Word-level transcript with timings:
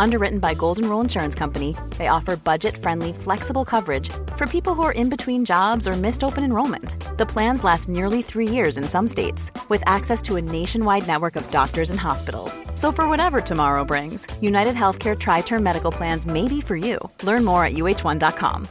Underwritten 0.00 0.38
by 0.38 0.54
Golden 0.54 0.88
Rule 0.88 1.02
Insurance 1.02 1.34
Company, 1.34 1.76
they 1.98 2.08
offer 2.08 2.34
budget-friendly, 2.34 3.12
flexible 3.12 3.66
coverage 3.66 4.08
for 4.34 4.46
people 4.46 4.74
who 4.74 4.82
are 4.82 4.92
in 4.92 5.10
between 5.10 5.44
jobs 5.44 5.86
or 5.86 5.92
missed 5.92 6.24
open 6.24 6.42
enrollment. 6.42 6.94
The 7.18 7.26
plans 7.26 7.62
last 7.64 7.86
nearly 7.86 8.22
three 8.22 8.48
years 8.48 8.78
in 8.78 8.84
some 8.84 9.06
states, 9.06 9.52
with 9.68 9.82
access 9.84 10.22
to 10.22 10.36
a 10.36 10.40
nationwide 10.40 11.06
network 11.06 11.36
of 11.36 11.50
doctors 11.50 11.90
and 11.90 12.00
hospitals. 12.00 12.58
So 12.76 12.92
for 12.92 13.10
whatever 13.10 13.42
tomorrow 13.42 13.84
brings, 13.84 14.26
United 14.40 14.74
Healthcare 14.74 15.18
Tri-Term 15.18 15.62
Medical 15.62 15.92
Plans 15.92 16.26
may 16.26 16.48
be 16.48 16.62
for 16.62 16.76
you. 16.76 16.98
Learn 17.22 17.44
more 17.44 17.66
at 17.66 17.74
uh1.com. 17.74 18.68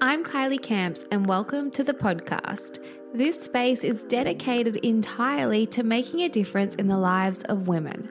I'm 0.00 0.22
Kylie 0.22 0.62
Camps, 0.62 1.04
and 1.10 1.26
welcome 1.26 1.72
to 1.72 1.82
the 1.82 1.94
podcast. 1.94 2.78
This 3.12 3.42
space 3.42 3.82
is 3.82 4.04
dedicated 4.04 4.76
entirely 4.76 5.66
to 5.68 5.82
making 5.82 6.20
a 6.20 6.28
difference 6.28 6.76
in 6.76 6.86
the 6.86 6.98
lives 6.98 7.42
of 7.44 7.66
women. 7.66 8.08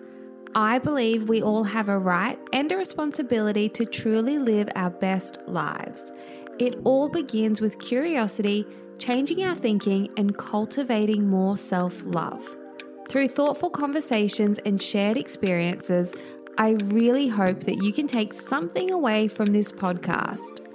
I 0.57 0.79
believe 0.79 1.27
we 1.27 1.41
all 1.41 1.65
have 1.65 1.89
a 1.89 1.99
right 1.99 2.39
and 2.53 2.71
a 2.71 2.77
responsibility 2.77 3.67
to 3.67 3.85
truly 3.85 4.39
live 4.39 4.69
our 4.73 4.89
best 4.89 5.37
lives. 5.47 6.13
It 6.59 6.79
all 6.85 7.09
begins 7.09 7.59
with 7.59 7.77
curiosity, 7.77 8.65
changing 8.97 9.43
our 9.43 9.55
thinking, 9.55 10.07
and 10.15 10.37
cultivating 10.37 11.27
more 11.27 11.57
self 11.57 12.05
love. 12.05 12.49
Through 13.09 13.27
thoughtful 13.27 13.69
conversations 13.69 14.57
and 14.59 14.81
shared 14.81 15.17
experiences, 15.17 16.13
I 16.57 16.77
really 16.85 17.27
hope 17.27 17.65
that 17.65 17.83
you 17.83 17.91
can 17.91 18.07
take 18.07 18.33
something 18.33 18.91
away 18.91 19.27
from 19.27 19.47
this 19.47 19.73
podcast. 19.73 20.65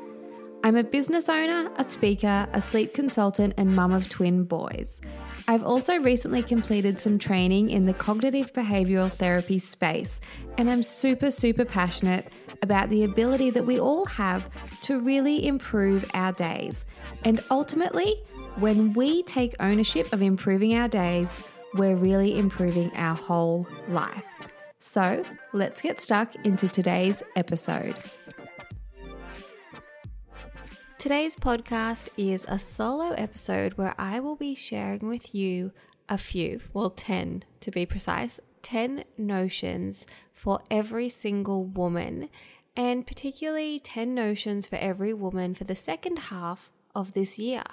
I'm 0.62 0.76
a 0.76 0.84
business 0.84 1.30
owner, 1.30 1.70
a 1.76 1.88
speaker, 1.88 2.46
a 2.52 2.60
sleep 2.60 2.92
consultant, 2.92 3.54
and 3.56 3.74
mum 3.74 3.92
of 3.92 4.10
twin 4.10 4.44
boys. 4.44 5.00
I've 5.50 5.64
also 5.64 5.96
recently 5.96 6.44
completed 6.44 7.00
some 7.00 7.18
training 7.18 7.70
in 7.70 7.84
the 7.84 7.92
cognitive 7.92 8.52
behavioral 8.52 9.10
therapy 9.10 9.58
space, 9.58 10.20
and 10.56 10.70
I'm 10.70 10.84
super, 10.84 11.32
super 11.32 11.64
passionate 11.64 12.28
about 12.62 12.88
the 12.88 13.02
ability 13.02 13.50
that 13.50 13.66
we 13.66 13.80
all 13.80 14.04
have 14.04 14.48
to 14.82 15.00
really 15.00 15.44
improve 15.44 16.08
our 16.14 16.30
days. 16.30 16.84
And 17.24 17.42
ultimately, 17.50 18.22
when 18.60 18.92
we 18.92 19.24
take 19.24 19.56
ownership 19.58 20.12
of 20.12 20.22
improving 20.22 20.76
our 20.76 20.86
days, 20.86 21.40
we're 21.74 21.96
really 21.96 22.38
improving 22.38 22.94
our 22.94 23.16
whole 23.16 23.66
life. 23.88 24.22
So 24.78 25.24
let's 25.52 25.80
get 25.80 26.00
stuck 26.00 26.32
into 26.46 26.68
today's 26.68 27.24
episode. 27.34 27.98
Today's 31.00 31.34
podcast 31.34 32.10
is 32.18 32.44
a 32.46 32.58
solo 32.58 33.12
episode 33.12 33.78
where 33.78 33.94
I 33.96 34.20
will 34.20 34.36
be 34.36 34.54
sharing 34.54 35.08
with 35.08 35.34
you 35.34 35.72
a 36.10 36.18
few, 36.18 36.60
well, 36.74 36.90
10 36.90 37.44
to 37.60 37.70
be 37.70 37.86
precise, 37.86 38.38
10 38.60 39.04
notions 39.16 40.04
for 40.34 40.60
every 40.70 41.08
single 41.08 41.64
woman, 41.64 42.28
and 42.76 43.06
particularly 43.06 43.80
10 43.80 44.14
notions 44.14 44.66
for 44.66 44.76
every 44.76 45.14
woman 45.14 45.54
for 45.54 45.64
the 45.64 45.74
second 45.74 46.18
half 46.18 46.68
of 46.94 47.14
this 47.14 47.38
year. 47.38 47.64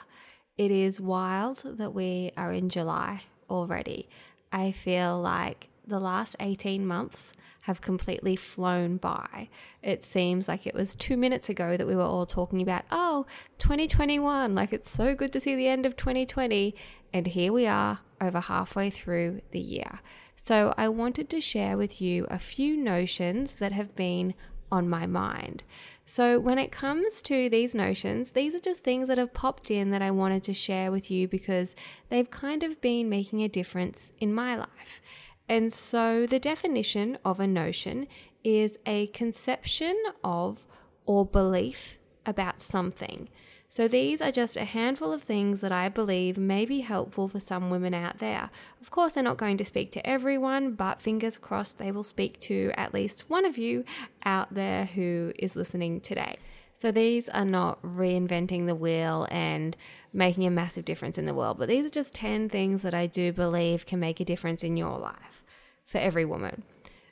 It 0.57 0.71
is 0.71 1.01
wild 1.01 1.63
that 1.65 1.93
we 1.93 2.31
are 2.37 2.53
in 2.53 2.69
July 2.69 3.23
already. 3.49 4.07
I 4.53 4.71
feel 4.71 5.19
like 5.19 5.67
the 5.85 5.99
last 5.99 6.37
18 6.39 6.87
months 6.87 7.33
have 7.67 7.81
completely 7.81 8.37
flown 8.37 8.95
by. 8.95 9.49
It 9.83 10.05
seems 10.05 10.47
like 10.47 10.65
it 10.65 10.73
was 10.73 10.95
two 10.95 11.17
minutes 11.17 11.49
ago 11.49 11.75
that 11.75 11.85
we 11.85 11.97
were 11.97 12.01
all 12.01 12.25
talking 12.25 12.61
about, 12.61 12.85
oh, 12.91 13.25
2021, 13.57 14.55
like 14.55 14.71
it's 14.71 14.89
so 14.89 15.13
good 15.13 15.33
to 15.33 15.41
see 15.41 15.53
the 15.53 15.67
end 15.67 15.85
of 15.85 15.97
2020. 15.97 16.73
And 17.11 17.27
here 17.27 17.51
we 17.51 17.67
are 17.67 17.99
over 18.21 18.39
halfway 18.39 18.89
through 18.89 19.41
the 19.51 19.59
year. 19.59 19.99
So 20.37 20.73
I 20.77 20.87
wanted 20.87 21.29
to 21.29 21.41
share 21.41 21.75
with 21.75 21.99
you 21.99 22.25
a 22.29 22.39
few 22.39 22.77
notions 22.77 23.55
that 23.55 23.73
have 23.73 23.97
been 23.97 24.33
on 24.71 24.87
my 24.87 25.05
mind. 25.05 25.63
So, 26.05 26.39
when 26.39 26.57
it 26.57 26.71
comes 26.71 27.21
to 27.23 27.49
these 27.49 27.75
notions, 27.75 28.31
these 28.31 28.55
are 28.55 28.59
just 28.59 28.81
things 28.81 29.09
that 29.09 29.17
have 29.17 29.33
popped 29.33 29.69
in 29.69 29.91
that 29.91 30.01
I 30.01 30.11
wanted 30.11 30.41
to 30.43 30.53
share 30.53 30.89
with 30.89 31.11
you 31.11 31.27
because 31.27 31.75
they've 32.07 32.29
kind 32.29 32.63
of 32.63 32.79
been 32.79 33.09
making 33.09 33.43
a 33.43 33.49
difference 33.49 34.13
in 34.19 34.33
my 34.33 34.55
life. 34.55 35.01
And 35.49 35.71
so 35.71 36.25
the 36.25 36.39
definition 36.39 37.17
of 37.23 37.39
a 37.39 37.47
notion 37.47 38.07
is 38.43 38.77
a 38.85 39.07
conception 39.07 39.95
of 40.23 40.65
or 41.05 41.25
belief 41.25 41.97
about 42.25 42.61
something. 42.61 43.29
So 43.69 43.87
these 43.87 44.21
are 44.21 44.31
just 44.31 44.55
a 44.55 44.63
handful 44.63 45.11
of 45.11 45.23
things 45.23 45.59
that 45.61 45.73
I 45.73 45.89
believe 45.89 46.37
may 46.37 46.65
be 46.65 46.81
helpful 46.81 47.27
for 47.27 47.39
some 47.39 47.69
women 47.69 47.93
out 47.93 48.19
there. 48.19 48.49
Of 48.81 48.89
course, 48.89 49.13
they're 49.13 49.23
not 49.23 49.37
going 49.37 49.57
to 49.57 49.65
speak 49.65 49.91
to 49.91 50.07
everyone, 50.07 50.73
but 50.73 51.01
fingers 51.01 51.37
crossed 51.37 51.77
they 51.77 51.91
will 51.91 52.03
speak 52.03 52.39
to 52.41 52.71
at 52.77 52.93
least 52.93 53.29
one 53.29 53.45
of 53.45 53.57
you 53.57 53.83
out 54.23 54.53
there 54.53 54.85
who 54.85 55.33
is 55.37 55.55
listening 55.55 55.99
today. 55.99 56.37
So 56.77 56.91
these 56.91 57.27
are 57.29 57.43
not 57.43 57.81
reinventing 57.81 58.67
the 58.67 58.75
wheel 58.75 59.27
and 59.31 59.75
making 60.13 60.45
a 60.45 60.51
massive 60.51 60.85
difference 60.85 61.17
in 61.17 61.25
the 61.25 61.33
world, 61.33 61.57
but 61.57 61.67
these 61.67 61.85
are 61.85 61.89
just 61.89 62.13
10 62.13 62.49
things 62.49 62.83
that 62.83 62.93
I 62.93 63.07
do 63.07 63.33
believe 63.33 63.87
can 63.87 63.99
make 63.99 64.19
a 64.19 64.25
difference 64.25 64.63
in 64.63 64.77
your 64.77 64.99
life 64.99 65.43
for 65.87 65.97
every 65.97 66.23
woman. 66.23 66.61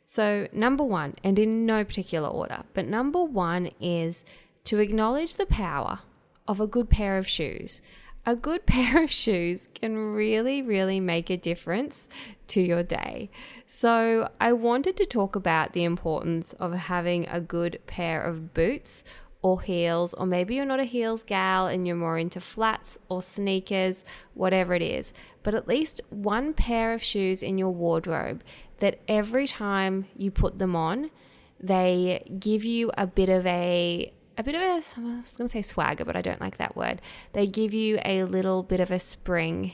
So, 0.06 0.48
number 0.54 0.84
one, 0.84 1.16
and 1.24 1.40
in 1.40 1.66
no 1.66 1.84
particular 1.84 2.30
order, 2.30 2.64
but 2.76 2.86
number 2.86 3.24
one 3.24 3.72
is 3.82 4.24
to 4.66 4.78
acknowledge 4.78 5.36
the 5.36 5.48
power 5.48 6.02
of 6.48 6.60
a 6.60 6.68
good 6.68 6.92
pair 6.92 7.18
of 7.18 7.28
shoes. 7.28 7.82
A 8.24 8.36
good 8.36 8.66
pair 8.68 9.04
of 9.04 9.10
shoes 9.10 9.68
can 9.74 9.98
really, 9.98 10.62
really 10.62 11.00
make 11.00 11.32
a 11.32 11.38
difference 11.38 12.08
to 12.48 12.62
your 12.62 12.84
day. 12.84 13.32
So, 13.66 14.30
I 14.40 14.54
wanted 14.54 14.96
to 14.98 15.08
talk 15.08 15.36
about 15.36 15.74
the 15.74 15.84
importance 15.84 16.54
of 16.54 16.74
having 16.74 17.28
a 17.28 17.42
good 17.42 17.80
pair 17.88 18.22
of 18.22 18.54
boots 18.54 19.04
or 19.46 19.62
heels, 19.62 20.16
or 20.16 20.26
maybe 20.26 20.56
you're 20.56 20.66
not 20.66 20.80
a 20.80 20.86
heels 20.86 21.22
gal 21.22 21.68
and 21.68 21.86
you're 21.86 21.96
more 21.96 22.18
into 22.18 22.42
flats 22.42 22.98
or 23.10 23.22
sneakers, 23.22 24.04
whatever 24.34 24.74
it 24.74 24.82
is. 24.82 25.14
But 25.44 25.54
at 25.54 25.68
least 25.68 26.02
one 26.10 26.52
pair 26.56 26.96
of 26.96 27.04
shoes 27.04 27.44
in 27.44 27.60
your 27.60 27.70
wardrobe 27.70 28.42
that 28.80 29.00
every 29.08 29.46
time 29.46 30.08
you 30.18 30.32
put 30.32 30.58
them 30.58 30.76
on, 30.76 31.12
they 31.60 32.24
give 32.40 32.64
you 32.64 32.92
a 32.98 33.06
bit 33.06 33.30
of 33.30 33.46
a 33.46 34.12
a 34.36 34.42
bit 34.42 34.56
of 34.56 34.62
a 34.62 34.66
I 34.66 34.78
was 34.78 35.38
going 35.38 35.48
to 35.48 35.50
say 35.50 35.62
swagger, 35.62 36.06
but 36.06 36.16
I 36.16 36.24
don't 36.24 36.42
like 36.42 36.58
that 36.58 36.76
word. 36.76 37.00
They 37.34 37.46
give 37.46 37.72
you 37.72 38.00
a 38.04 38.24
little 38.24 38.64
bit 38.64 38.80
of 38.80 38.90
a 38.90 38.98
spring 38.98 39.74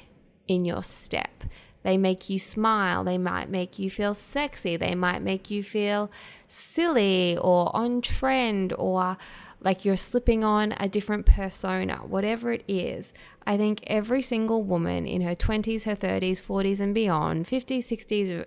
in 0.49 0.65
your 0.65 0.83
step. 0.83 1.45
They 1.83 1.97
make 1.97 2.29
you 2.29 2.39
smile. 2.39 3.05
They 3.05 3.17
might 3.17 3.49
make 3.49 3.79
you 3.79 3.89
feel 3.89 4.13
sexy. 4.13 4.75
They 4.75 4.95
might 4.95 5.21
make 5.21 5.49
you 5.49 5.63
feel 5.63 6.11
silly 6.49 7.37
or 7.37 7.75
on 7.75 8.01
trend 8.01 8.73
or 8.77 9.17
like 9.61 9.85
you're 9.85 9.97
slipping 9.97 10.43
on 10.43 10.73
a 10.79 10.89
different 10.89 11.25
persona, 11.25 11.97
whatever 11.97 12.51
it 12.51 12.63
is. 12.67 13.13
I 13.45 13.57
think 13.57 13.83
every 13.87 14.21
single 14.21 14.63
woman 14.63 15.05
in 15.05 15.21
her 15.21 15.35
20s, 15.35 15.83
her 15.83 15.95
30s, 15.95 16.41
40s, 16.41 16.79
and 16.79 16.95
beyond, 16.95 17.45
50s, 17.45 17.87
60s, 17.87 18.45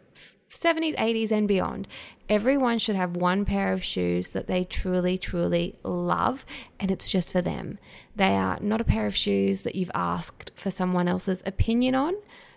70s, 0.50 0.96
80s, 0.96 1.30
and 1.30 1.48
beyond, 1.48 1.88
everyone 2.28 2.78
should 2.78 2.96
have 2.96 3.16
one 3.16 3.44
pair 3.44 3.72
of 3.72 3.84
shoes 3.84 4.30
that 4.30 4.46
they 4.46 4.64
truly, 4.64 5.16
truly 5.16 5.78
love, 5.84 6.44
and 6.80 6.90
it's 6.90 7.08
just 7.08 7.30
for 7.32 7.42
them. 7.42 7.78
They 8.14 8.34
are 8.34 8.58
not 8.60 8.80
a 8.80 8.84
pair 8.84 9.06
of 9.06 9.16
shoes 9.16 9.62
that 9.62 9.74
you've 9.74 9.90
asked 9.94 10.52
for 10.56 10.70
someone 10.70 11.08
else's 11.08 11.42
opinion 11.46 11.94
on. 11.94 12.14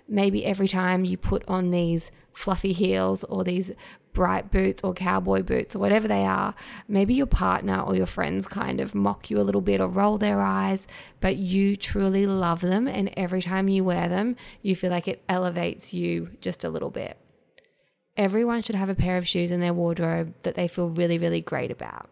Maybe 0.07 0.45
every 0.45 0.68
time 0.68 1.06
you 1.06 1.18
put 1.18 1.44
on 1.48 1.71
these 1.71 2.12
fluffy 2.33 2.71
heels 2.71 3.24
or 3.25 3.44
these 3.44 3.71
bright 4.18 4.50
boots 4.50 4.84
or 4.84 4.96
cowboy 4.96 5.44
boots 5.44 5.75
or 5.75 5.80
whatever 5.80 6.08
they 6.08 6.25
are, 6.25 6.56
maybe 6.88 7.14
your 7.14 7.28
partner 7.28 7.80
or 7.80 7.96
your 7.96 8.08
friends 8.08 8.48
kind 8.48 8.81
of 8.81 8.96
mock 8.96 9.30
you 9.30 9.40
a 9.40 9.46
little 9.46 9.62
bit 9.62 9.80
or 9.80 9.88
roll 9.88 10.18
their 10.18 10.42
eyes, 10.42 10.88
but 11.22 11.36
you 11.36 11.78
truly 11.78 12.25
love 12.25 12.62
them. 12.62 12.88
And 12.88 13.14
every 13.16 13.44
time 13.44 13.69
you 13.69 13.84
wear 13.84 14.10
them, 14.10 14.36
you 14.64 14.75
feel 14.75 14.90
like 14.90 15.08
it 15.08 15.22
elevates 15.30 15.94
you 15.94 16.31
just 16.42 16.64
a 16.64 16.69
little 16.69 16.90
bit. 16.90 17.19
Everyone 18.18 18.64
should 18.64 18.74
have 18.74 18.90
a 18.90 18.96
pair 18.96 19.18
of 19.18 19.28
shoes 19.28 19.52
in 19.52 19.60
their 19.60 19.72
wardrobe 19.72 20.34
that 20.42 20.56
they 20.56 20.68
feel 20.68 20.90
really, 20.90 21.19
really 21.19 21.42
great 21.42 21.69
about. 21.69 22.10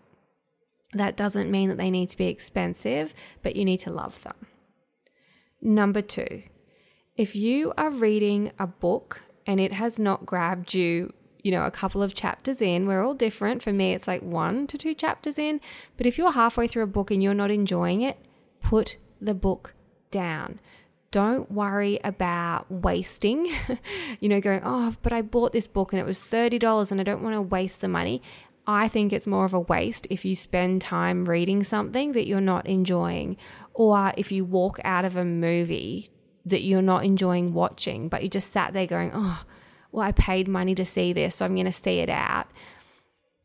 That 0.94 1.18
doesn't 1.18 1.50
mean 1.50 1.70
that 1.70 1.80
they 1.80 1.90
need 1.90 2.12
to 2.12 2.18
be 2.18 2.28
expensive, 2.28 3.16
but 3.42 3.56
you 3.56 3.66
need 3.66 3.80
to 3.80 3.90
love 3.90 4.22
them. 4.22 4.46
Number 5.60 6.04
two, 6.04 6.44
if 7.18 7.36
you 7.36 7.74
are 7.80 7.90
reading 7.90 8.52
a 8.60 8.68
book 8.68 9.24
and 9.48 9.60
it 9.60 9.74
has 9.74 9.98
not 9.98 10.28
grabbed 10.28 10.76
you, 10.76 11.12
you 11.46 11.52
know, 11.52 11.64
a 11.64 11.70
couple 11.70 12.02
of 12.02 12.16
chapters 12.16 12.60
in, 12.60 12.88
we're 12.88 13.06
all 13.06 13.14
different. 13.14 13.62
For 13.62 13.72
me, 13.72 13.94
it's 13.94 14.08
like 14.08 14.24
one 14.24 14.66
to 14.66 14.80
two 14.80 14.96
chapters 14.96 15.38
in. 15.38 15.62
But 15.96 16.08
if 16.08 16.18
you're 16.18 16.32
halfway 16.32 16.68
through 16.68 16.82
a 16.82 16.88
book 16.88 17.12
and 17.12 17.22
you're 17.22 17.36
not 17.36 17.52
enjoying 17.52 18.02
it, 18.02 18.18
put 18.62 18.98
the 19.22 19.36
book 19.36 19.76
down. 20.10 20.60
Don't 21.12 21.52
worry 21.52 22.00
about 22.04 22.72
wasting, 22.72 23.52
you 24.20 24.28
know, 24.28 24.42
going, 24.42 24.62
oh, 24.64 24.96
but 25.04 25.14
I 25.14 25.22
bought 25.22 25.54
this 25.54 25.68
book 25.68 25.94
and 25.94 26.00
it 26.00 26.06
was 26.06 26.20
$30 26.20 26.90
and 26.90 27.00
I 27.00 27.04
don't 27.04 27.22
want 27.22 27.36
to 27.36 27.44
waste 27.44 27.80
the 27.80 27.88
money. 27.88 28.24
I 28.66 28.88
think 28.88 29.14
it's 29.14 29.28
more 29.28 29.46
of 29.46 29.54
a 29.54 29.60
waste 29.60 30.08
if 30.10 30.26
you 30.26 30.34
spend 30.34 30.82
time 30.82 31.26
reading 31.26 31.64
something 31.64 32.14
that 32.14 32.26
you're 32.26 32.42
not 32.42 32.66
enjoying, 32.66 33.38
or 33.76 34.12
if 34.18 34.32
you 34.32 34.46
walk 34.46 34.80
out 34.84 35.06
of 35.06 35.16
a 35.16 35.24
movie 35.24 36.10
that 36.44 36.64
you're 36.64 36.82
not 36.82 37.06
enjoying 37.06 37.54
watching, 37.54 38.10
but 38.10 38.24
you 38.24 38.30
just 38.30 38.52
sat 38.52 38.74
there 38.74 38.88
going, 38.88 39.12
oh, 39.14 39.44
well, 39.96 40.06
I 40.06 40.12
paid 40.12 40.48
money 40.48 40.76
to 40.76 40.86
see 40.86 41.14
this, 41.14 41.36
so 41.36 41.46
I'm 41.46 41.56
going 41.56 41.66
to 41.66 41.72
see 41.72 42.00
it 42.00 42.10
out. 42.10 42.48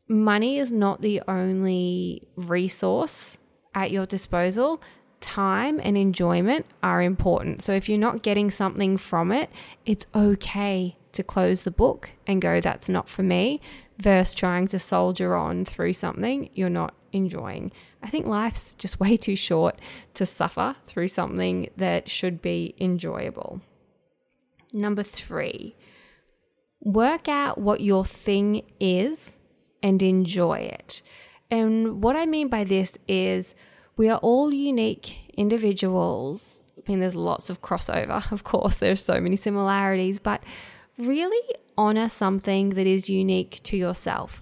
Money 0.07 0.57
is 0.57 0.69
not 0.69 1.01
the 1.01 1.21
only 1.25 2.27
resource 2.35 3.37
at 3.73 3.91
your 3.91 4.05
disposal. 4.05 4.81
Time 5.21 5.79
and 5.81 5.95
enjoyment 5.95 6.65
are 6.83 7.01
important. 7.01 7.61
So 7.61 7.71
if 7.71 7.87
you're 7.87 7.97
not 7.97 8.21
getting 8.21 8.51
something 8.51 8.97
from 8.97 9.31
it, 9.31 9.49
it's 9.85 10.05
okay 10.13 10.97
to 11.13 11.23
close 11.23 11.61
the 11.61 11.71
book 11.71 12.11
and 12.27 12.41
go, 12.41 12.59
that's 12.59 12.89
not 12.89 13.07
for 13.07 13.23
me, 13.23 13.61
versus 13.97 14.33
trying 14.33 14.67
to 14.69 14.79
soldier 14.79 15.35
on 15.35 15.63
through 15.63 15.93
something 15.93 16.49
you're 16.53 16.69
not 16.69 16.93
enjoying. 17.13 17.71
I 18.03 18.09
think 18.09 18.25
life's 18.25 18.75
just 18.75 18.99
way 18.99 19.15
too 19.15 19.37
short 19.37 19.79
to 20.15 20.25
suffer 20.25 20.75
through 20.85 21.07
something 21.07 21.69
that 21.77 22.09
should 22.09 22.41
be 22.41 22.75
enjoyable. 22.77 23.61
Number 24.73 25.03
three, 25.03 25.75
work 26.81 27.27
out 27.27 27.59
what 27.59 27.81
your 27.81 28.03
thing 28.03 28.63
is 28.79 29.37
and 29.81 30.01
enjoy 30.01 30.59
it. 30.59 31.01
And 31.49 32.01
what 32.01 32.15
I 32.15 32.25
mean 32.25 32.47
by 32.47 32.63
this 32.63 32.97
is 33.07 33.55
we 33.97 34.09
are 34.09 34.19
all 34.19 34.53
unique 34.53 35.31
individuals. 35.35 36.63
I 36.77 36.91
mean, 36.91 36.99
there's 36.99 37.15
lots 37.15 37.49
of 37.49 37.61
crossover, 37.61 38.31
of 38.31 38.43
course, 38.43 38.75
there's 38.75 39.05
so 39.05 39.19
many 39.21 39.35
similarities, 39.35 40.19
but 40.19 40.43
really 40.97 41.55
honor 41.77 42.09
something 42.09 42.69
that 42.69 42.87
is 42.87 43.09
unique 43.09 43.59
to 43.63 43.77
yourself. 43.77 44.41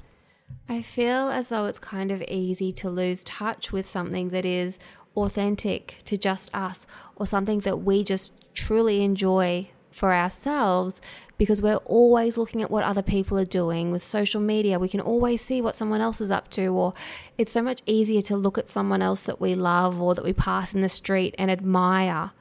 I 0.67 0.81
feel 0.81 1.29
as 1.29 1.49
though 1.49 1.65
it's 1.65 1.79
kind 1.79 2.11
of 2.11 2.21
easy 2.23 2.71
to 2.73 2.89
lose 2.89 3.23
touch 3.23 3.71
with 3.71 3.87
something 3.87 4.29
that 4.29 4.45
is 4.45 4.77
authentic 5.15 5.97
to 6.05 6.17
just 6.17 6.53
us 6.55 6.85
or 7.15 7.25
something 7.25 7.61
that 7.61 7.81
we 7.81 8.03
just 8.03 8.33
truly 8.53 9.03
enjoy 9.03 9.69
for 9.91 10.13
ourselves 10.13 11.01
because 11.37 11.61
we're 11.61 11.77
always 11.77 12.37
looking 12.37 12.61
at 12.61 12.69
what 12.69 12.83
other 12.83 13.01
people 13.01 13.37
are 13.37 13.45
doing 13.45 13.91
with 13.91 14.03
social 14.03 14.41
media. 14.41 14.77
We 14.77 14.89
can 14.89 14.99
always 14.99 15.41
see 15.41 15.61
what 15.61 15.75
someone 15.75 16.01
else 16.01 16.19
is 16.19 16.31
up 16.31 16.49
to, 16.51 16.67
or 16.67 16.93
it's 17.37 17.53
so 17.53 17.61
much 17.61 17.81
easier 17.85 18.21
to 18.23 18.35
look 18.35 18.57
at 18.57 18.69
someone 18.69 19.01
else 19.01 19.21
that 19.21 19.39
we 19.39 19.55
love 19.55 20.01
or 20.01 20.15
that 20.15 20.25
we 20.25 20.33
pass 20.33 20.75
in 20.75 20.81
the 20.81 20.89
street 20.89 21.33
and 21.37 21.49
admire 21.49 22.31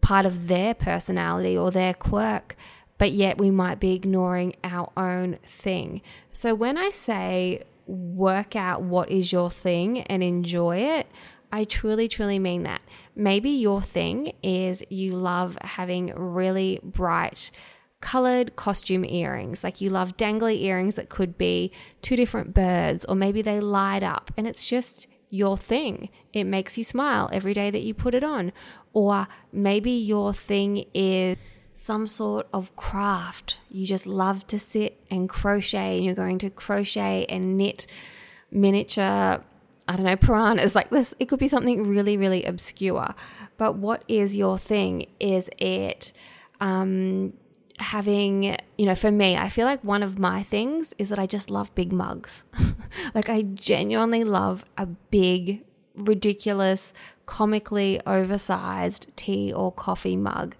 part 0.00 0.24
of 0.24 0.48
their 0.48 0.74
personality 0.74 1.56
or 1.56 1.70
their 1.70 1.92
quirk 1.92 2.56
but 3.00 3.12
yet 3.12 3.38
we 3.38 3.50
might 3.50 3.80
be 3.80 3.94
ignoring 3.94 4.54
our 4.62 4.92
own 4.94 5.38
thing. 5.42 6.02
So 6.34 6.54
when 6.54 6.76
I 6.76 6.90
say 6.90 7.62
work 7.86 8.54
out 8.54 8.82
what 8.82 9.10
is 9.10 9.32
your 9.32 9.50
thing 9.50 10.02
and 10.02 10.22
enjoy 10.22 10.76
it, 10.80 11.06
I 11.50 11.64
truly, 11.64 12.08
truly 12.08 12.38
mean 12.38 12.62
that. 12.64 12.82
Maybe 13.20 13.50
your 13.50 13.82
thing 13.82 14.32
is 14.42 14.82
you 14.88 15.14
love 15.14 15.58
having 15.60 16.10
really 16.16 16.80
bright, 16.82 17.50
colored 18.00 18.56
costume 18.56 19.04
earrings. 19.04 19.62
Like 19.62 19.82
you 19.82 19.90
love 19.90 20.16
dangly 20.16 20.62
earrings 20.62 20.94
that 20.94 21.10
could 21.10 21.36
be 21.36 21.70
two 22.00 22.16
different 22.16 22.54
birds, 22.54 23.04
or 23.04 23.14
maybe 23.14 23.42
they 23.42 23.60
light 23.60 24.02
up 24.02 24.30
and 24.38 24.46
it's 24.46 24.66
just 24.66 25.06
your 25.28 25.58
thing. 25.58 26.08
It 26.32 26.44
makes 26.44 26.78
you 26.78 26.82
smile 26.82 27.28
every 27.30 27.52
day 27.52 27.70
that 27.70 27.82
you 27.82 27.92
put 27.92 28.14
it 28.14 28.24
on. 28.24 28.52
Or 28.94 29.28
maybe 29.52 29.90
your 29.90 30.32
thing 30.32 30.86
is 30.94 31.36
some 31.74 32.06
sort 32.06 32.48
of 32.54 32.74
craft. 32.74 33.58
You 33.68 33.86
just 33.86 34.06
love 34.06 34.46
to 34.46 34.58
sit 34.58 34.98
and 35.10 35.28
crochet, 35.28 35.96
and 35.96 36.06
you're 36.06 36.14
going 36.14 36.38
to 36.38 36.48
crochet 36.48 37.26
and 37.28 37.58
knit 37.58 37.86
miniature, 38.50 39.44
I 39.90 39.96
don't 39.96 40.06
know, 40.06 40.14
piranhas 40.14 40.76
like 40.76 40.90
this. 40.90 41.14
It 41.18 41.28
could 41.28 41.40
be 41.40 41.48
something 41.48 41.84
really, 41.84 42.16
really 42.16 42.44
obscure. 42.44 43.12
But 43.56 43.74
what 43.74 44.04
is 44.06 44.36
your 44.36 44.56
thing? 44.56 45.06
Is 45.18 45.50
it 45.58 46.12
um, 46.60 47.32
having, 47.80 48.56
you 48.78 48.86
know, 48.86 48.94
for 48.94 49.10
me, 49.10 49.36
I 49.36 49.48
feel 49.48 49.66
like 49.66 49.82
one 49.82 50.04
of 50.04 50.16
my 50.16 50.44
things 50.44 50.94
is 50.96 51.08
that 51.08 51.18
I 51.18 51.26
just 51.26 51.50
love 51.50 51.74
big 51.74 51.92
mugs. 51.92 52.44
like, 53.16 53.28
I 53.28 53.42
genuinely 53.42 54.22
love 54.22 54.64
a 54.78 54.86
big, 54.86 55.64
ridiculous, 55.96 56.92
comically 57.26 58.00
oversized 58.06 59.08
tea 59.16 59.52
or 59.52 59.72
coffee 59.72 60.16
mug 60.16 60.54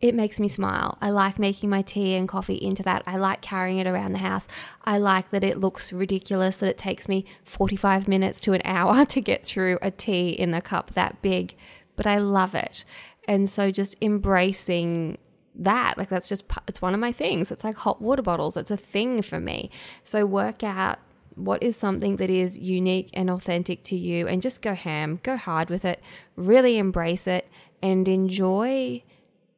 it 0.00 0.14
makes 0.14 0.38
me 0.38 0.48
smile. 0.48 0.98
I 1.00 1.08
like 1.08 1.38
making 1.38 1.70
my 1.70 1.80
tea 1.80 2.14
and 2.14 2.28
coffee 2.28 2.56
into 2.56 2.82
that. 2.82 3.02
I 3.06 3.16
like 3.16 3.40
carrying 3.40 3.78
it 3.78 3.86
around 3.86 4.12
the 4.12 4.18
house. 4.18 4.46
I 4.84 4.98
like 4.98 5.30
that 5.30 5.42
it 5.42 5.58
looks 5.58 5.92
ridiculous 5.92 6.56
that 6.56 6.68
it 6.68 6.76
takes 6.76 7.08
me 7.08 7.24
45 7.44 8.06
minutes 8.06 8.38
to 8.40 8.52
an 8.52 8.60
hour 8.64 9.06
to 9.06 9.20
get 9.20 9.46
through 9.46 9.78
a 9.80 9.90
tea 9.90 10.30
in 10.30 10.52
a 10.52 10.60
cup 10.60 10.92
that 10.92 11.22
big, 11.22 11.56
but 11.96 12.06
I 12.06 12.18
love 12.18 12.54
it. 12.54 12.84
And 13.26 13.48
so 13.48 13.70
just 13.70 13.96
embracing 14.02 15.16
that, 15.54 15.96
like 15.96 16.10
that's 16.10 16.28
just, 16.28 16.44
it's 16.68 16.82
one 16.82 16.92
of 16.92 17.00
my 17.00 17.12
things. 17.12 17.50
It's 17.50 17.64
like 17.64 17.76
hot 17.76 18.02
water 18.02 18.22
bottles, 18.22 18.58
it's 18.58 18.70
a 18.70 18.76
thing 18.76 19.22
for 19.22 19.40
me. 19.40 19.70
So 20.04 20.26
work 20.26 20.62
out 20.62 20.98
what 21.34 21.62
is 21.62 21.74
something 21.76 22.16
that 22.16 22.30
is 22.30 22.58
unique 22.58 23.10
and 23.14 23.30
authentic 23.30 23.82
to 23.84 23.96
you 23.96 24.28
and 24.28 24.42
just 24.42 24.60
go 24.60 24.74
ham, 24.74 25.20
go 25.22 25.36
hard 25.38 25.70
with 25.70 25.86
it, 25.86 26.02
really 26.34 26.76
embrace 26.76 27.26
it 27.26 27.48
and 27.82 28.06
enjoy 28.08 29.02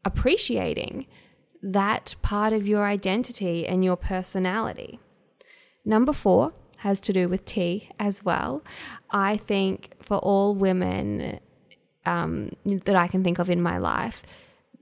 appreciating 0.09 1.07
that 1.63 2.15
part 2.23 2.53
of 2.53 2.67
your 2.67 2.85
identity 2.87 3.67
and 3.67 3.85
your 3.85 3.97
personality. 3.97 4.99
Number 5.85 6.13
four 6.13 6.53
has 6.79 7.01
to 7.03 7.13
do 7.13 7.29
with 7.29 7.45
tea 7.45 7.91
as 7.99 8.25
well. 8.25 8.63
I 9.11 9.37
think 9.37 9.95
for 10.03 10.19
all 10.19 10.55
women 10.55 11.41
um, 12.07 12.53
that 12.65 12.97
I 12.97 13.09
can 13.09 13.23
think 13.25 13.39
of 13.39 13.51
in 13.51 13.61
my 13.61 13.79
life, 13.79 14.23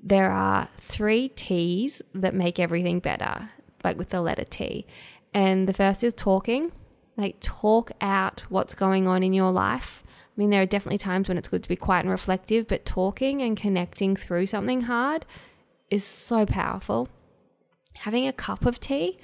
there 0.02 0.30
are 0.30 0.68
three 0.78 1.28
T's 1.28 2.02
that 2.14 2.34
make 2.34 2.58
everything 2.58 3.00
better, 3.00 3.50
like 3.82 3.96
with 3.98 4.10
the 4.10 4.20
letter 4.20 4.44
T. 4.44 4.86
And 5.32 5.66
the 5.68 5.72
first 5.72 6.04
is 6.04 6.14
talking, 6.14 6.72
like 7.16 7.36
talk 7.40 7.90
out 8.00 8.44
what's 8.48 8.74
going 8.74 9.08
on 9.08 9.22
in 9.22 9.32
your 9.32 9.50
life 9.50 10.04
I 10.36 10.40
mean, 10.40 10.50
there 10.50 10.60
are 10.60 10.66
definitely 10.66 10.98
times 10.98 11.28
when 11.28 11.38
it's 11.38 11.48
good 11.48 11.62
to 11.62 11.68
be 11.68 11.76
quiet 11.76 12.00
and 12.00 12.10
reflective, 12.10 12.68
but 12.68 12.84
talking 12.84 13.40
and 13.40 13.56
connecting 13.56 14.16
through 14.16 14.46
something 14.46 14.82
hard 14.82 15.24
is 15.90 16.04
so 16.04 16.44
powerful. 16.44 17.08
Having 18.00 18.28
a 18.28 18.34
cup 18.34 18.66
of 18.66 18.78
tea, 18.78 19.18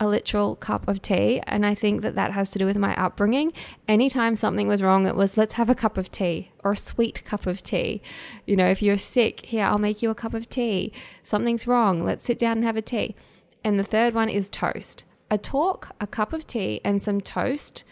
a 0.00 0.08
literal 0.08 0.56
cup 0.56 0.88
of 0.88 1.00
tea, 1.00 1.40
and 1.46 1.64
I 1.64 1.76
think 1.76 2.02
that 2.02 2.16
that 2.16 2.32
has 2.32 2.50
to 2.50 2.58
do 2.58 2.66
with 2.66 2.76
my 2.76 2.96
upbringing. 2.96 3.52
Anytime 3.86 4.34
something 4.34 4.66
was 4.66 4.82
wrong, 4.82 5.06
it 5.06 5.14
was 5.14 5.36
let's 5.36 5.54
have 5.54 5.70
a 5.70 5.74
cup 5.74 5.96
of 5.96 6.10
tea 6.10 6.50
or 6.64 6.72
a 6.72 6.76
sweet 6.76 7.24
cup 7.24 7.46
of 7.46 7.62
tea. 7.62 8.02
You 8.44 8.56
know, 8.56 8.66
if 8.66 8.82
you're 8.82 8.98
sick, 8.98 9.46
here, 9.46 9.64
I'll 9.64 9.78
make 9.78 10.02
you 10.02 10.10
a 10.10 10.16
cup 10.16 10.34
of 10.34 10.48
tea. 10.48 10.92
Something's 11.22 11.68
wrong, 11.68 12.04
let's 12.04 12.24
sit 12.24 12.40
down 12.40 12.58
and 12.58 12.64
have 12.64 12.76
a 12.76 12.82
tea. 12.82 13.14
And 13.62 13.78
the 13.78 13.84
third 13.84 14.14
one 14.14 14.28
is 14.28 14.50
toast. 14.50 15.04
A 15.30 15.38
talk, 15.38 15.94
a 16.00 16.08
cup 16.08 16.32
of 16.32 16.46
tea, 16.46 16.80
and 16.84 17.00
some 17.00 17.20
toast 17.20 17.84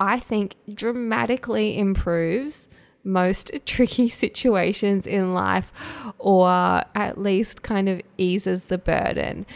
I 0.00 0.18
think 0.18 0.54
dramatically 0.72 1.78
improves 1.78 2.68
most 3.04 3.50
tricky 3.64 4.08
situations 4.08 5.06
in 5.06 5.34
life 5.34 5.72
or 6.18 6.48
at 6.94 7.18
least 7.18 7.62
kind 7.62 7.88
of 7.88 8.02
eases 8.16 8.64
the 8.64 8.78
burden. 8.78 9.46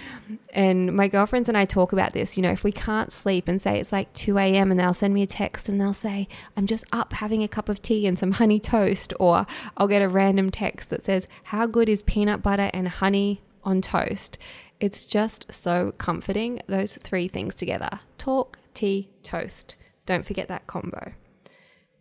And 0.52 0.94
my 0.94 1.08
girlfriends 1.08 1.48
and 1.48 1.56
I 1.56 1.64
talk 1.64 1.92
about 1.92 2.12
this. 2.12 2.36
You 2.36 2.42
know, 2.42 2.50
if 2.50 2.64
we 2.64 2.72
can't 2.72 3.12
sleep 3.12 3.48
and 3.48 3.60
say 3.60 3.78
it's 3.78 3.92
like 3.92 4.12
2 4.14 4.38
a.m. 4.38 4.70
and 4.70 4.80
they'll 4.80 4.94
send 4.94 5.14
me 5.14 5.22
a 5.22 5.26
text 5.26 5.68
and 5.68 5.80
they'll 5.80 5.94
say, 5.94 6.28
I'm 6.56 6.66
just 6.66 6.84
up 6.92 7.14
having 7.14 7.42
a 7.42 7.48
cup 7.48 7.68
of 7.68 7.82
tea 7.82 8.06
and 8.06 8.18
some 8.18 8.32
honey 8.32 8.60
toast, 8.60 9.12
or 9.20 9.46
I'll 9.76 9.88
get 9.88 10.02
a 10.02 10.08
random 10.08 10.50
text 10.50 10.90
that 10.90 11.06
says, 11.06 11.28
How 11.44 11.66
good 11.66 11.88
is 11.88 12.02
peanut 12.02 12.42
butter 12.42 12.70
and 12.72 12.88
honey 12.88 13.42
on 13.64 13.80
toast? 13.80 14.38
It's 14.80 15.06
just 15.06 15.52
so 15.52 15.92
comforting, 15.96 16.60
those 16.66 16.96
three 16.96 17.28
things 17.28 17.54
together 17.54 18.00
talk, 18.18 18.58
tea, 18.74 19.08
toast. 19.22 19.76
Don't 20.06 20.26
forget 20.26 20.48
that 20.48 20.66
combo. 20.66 21.12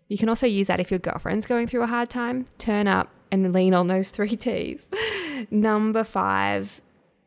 You 0.07 0.17
can 0.17 0.27
also 0.27 0.45
use 0.45 0.67
that 0.67 0.81
if 0.81 0.91
your 0.91 0.99
girlfriend's 0.99 1.45
going 1.45 1.67
through 1.67 1.83
a 1.83 1.87
hard 1.87 2.09
time. 2.09 2.45
Turn 2.57 2.85
up 2.85 3.13
and 3.31 3.53
lean 3.53 3.73
on 3.73 3.87
those 3.87 4.09
three 4.09 4.35
T's. 4.35 4.89
Number 5.51 6.03
five, 6.03 6.81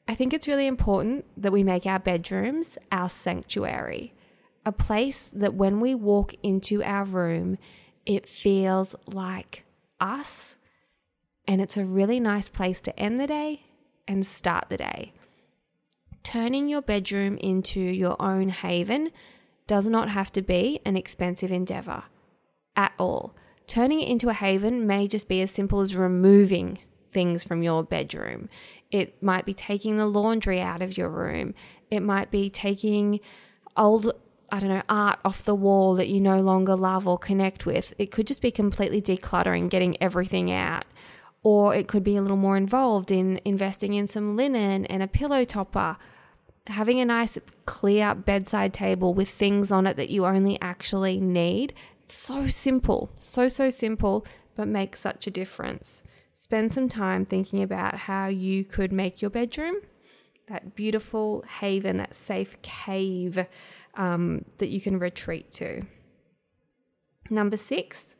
I 0.07 0.15
think 0.15 0.35
it's 0.35 0.47
really 0.47 0.67
important 0.67 1.25
that 1.37 1.53
we 1.53 1.63
make 1.63 1.87
our 1.87 1.99
bedrooms 1.99 2.77
our 2.93 3.09
sanctuary, 3.09 4.13
a 4.67 4.73
place 4.73 5.31
that 5.33 5.55
when 5.55 5.81
we 5.81 5.95
walk 5.95 6.35
into 6.43 6.83
our 6.83 7.05
room, 7.05 7.57
it 8.05 8.29
feels 8.29 8.95
like 9.07 9.65
us. 9.99 10.57
And 11.49 11.63
it's 11.63 11.77
a 11.77 11.85
really 11.85 12.21
nice 12.21 12.51
place 12.51 12.83
to 12.83 13.01
end 13.01 13.19
the 13.19 13.27
day 13.27 13.63
and 14.07 14.27
start 14.27 14.67
the 14.69 14.77
day. 14.77 15.15
Turning 16.23 16.69
your 16.69 16.83
bedroom 16.83 17.39
into 17.39 17.81
your 17.81 18.21
own 18.21 18.51
haven 18.51 19.11
does 19.67 19.87
not 19.87 20.09
have 20.11 20.31
to 20.33 20.43
be 20.43 20.81
an 20.85 20.97
expensive 20.97 21.51
endeavor 21.51 22.05
at 22.77 22.93
all. 22.99 23.35
Turning 23.67 24.01
it 24.01 24.09
into 24.09 24.29
a 24.29 24.35
haven 24.35 24.87
may 24.87 25.09
just 25.09 25.29
be 25.29 25.41
as 25.41 25.51
simple 25.51 25.81
as 25.81 25.97
removing 25.97 26.79
things 27.11 27.45
from 27.45 27.63
your 27.63 27.83
bedroom. 27.83 28.49
It 28.91 29.23
might 29.23 29.47
be 29.47 29.55
taking 29.55 29.97
the 29.97 30.07
laundry 30.07 30.61
out 30.61 30.83
of 30.83 30.99
your 30.99 31.09
room. 31.09 31.55
It 31.91 32.01
might 32.01 32.31
be 32.31 32.51
taking 32.51 33.21
old, 33.77 34.13
I 34.53 34.61
don't 34.61 34.69
know, 34.69 34.83
art 34.89 35.19
off 35.25 35.43
the 35.43 35.55
wall 35.55 35.95
that 35.95 36.09
you 36.09 36.21
no 36.21 36.41
longer 36.41 36.77
love 36.77 37.09
or 37.09 37.17
connect 37.17 37.65
with. 37.65 37.95
It 37.99 38.11
could 38.11 38.27
just 38.27 38.43
be 38.43 38.51
completely 38.51 39.01
decluttering, 39.01 39.71
getting 39.71 40.01
everything 40.03 40.53
out. 40.53 40.85
Or 41.43 41.75
it 41.75 41.89
could 41.89 42.03
be 42.03 42.17
a 42.17 42.23
little 42.23 42.37
more 42.37 42.57
involved 42.57 43.11
in 43.11 43.41
investing 43.45 43.95
in 43.95 44.07
some 44.07 44.37
linen 44.37 44.87
and 44.87 45.03
a 45.03 45.09
pillow 45.09 45.45
topper 45.45 45.97
having 46.69 47.01
a 47.01 47.05
nice 47.05 47.39
clear 47.67 48.15
bedside 48.15 48.73
table 48.73 49.15
with 49.15 49.29
things 49.29 49.71
on 49.71 49.87
it 49.87 49.97
that 49.97 50.11
you 50.11 50.25
only 50.25 50.59
actually 50.61 51.21
need. 51.21 51.75
So 52.07 52.49
simple, 52.49 53.11
so, 53.19 53.49
so 53.49 53.71
simple, 53.71 54.27
but 54.57 54.69
makes 54.69 55.01
such 55.01 55.27
a 55.27 55.31
difference. 55.31 56.03
Spend 56.35 56.73
some 56.73 56.89
time 56.89 57.25
thinking 57.25 57.63
about 57.63 57.95
how 57.95 58.27
you 58.29 58.65
could 58.65 58.93
make 58.93 59.23
your 59.23 59.31
bedroom 59.31 59.77
that 60.47 60.75
beautiful 60.75 61.45
haven, 61.61 61.97
that 61.97 62.15
safe 62.15 62.61
cave 62.63 63.47
um, 63.95 64.45
that 64.59 64.69
you 64.69 64.81
can 64.81 64.99
retreat 64.99 65.51
to. 65.53 65.83
Number 67.31 67.57
six, 67.57 68.15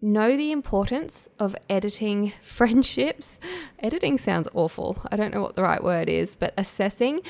know 0.00 0.36
the 0.36 0.52
importance 0.52 1.28
of 1.38 1.56
editing 1.68 2.32
friendships. 2.42 3.38
Editing 3.78 4.18
sounds 4.18 4.48
awful. 4.54 4.98
I 5.10 5.16
don't 5.16 5.34
know 5.34 5.42
what 5.42 5.56
the 5.56 5.62
right 5.62 5.82
word 5.82 6.08
is, 6.08 6.34
but 6.34 6.54
assessing 6.56 7.20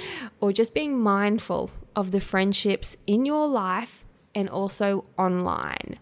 or 0.41 0.53
just 0.53 0.75
being 0.75 0.99
mindful 0.99 1.71
of 1.95 2.11
the 2.11 2.21
friendships 2.21 2.97
in 3.07 3.25
your 3.25 3.47
life 3.47 4.05
and 4.35 4.49
also 4.49 5.05
online. 5.19 5.99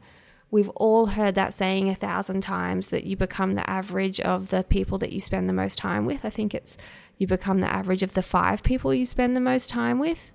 We've 0.51 0.69
all 0.71 1.07
heard 1.07 1.35
that 1.35 1.53
saying 1.53 1.89
a 1.89 1.97
thousand 1.97 2.43
times 2.43 2.89
that 2.89 3.05
you 3.05 3.17
become 3.17 3.55
the 3.55 3.69
average 3.69 4.21
of 4.21 4.51
the 4.51 4.63
people 4.63 4.99
that 4.99 5.13
you 5.13 5.19
spend 5.19 5.49
the 5.49 5.53
most 5.53 5.79
time 5.79 6.07
with. 6.07 6.25
I 6.25 6.31
think 6.31 6.55
it's 6.55 6.77
you 7.19 7.27
become 7.27 7.61
the 7.61 7.73
average 7.73 8.03
of 8.03 8.15
the 8.15 8.23
five 8.23 8.63
people 8.63 8.95
you 8.95 9.05
spend 9.05 9.35
the 9.35 9.41
most 9.41 9.69
time 9.69 9.99
with. 9.99 10.33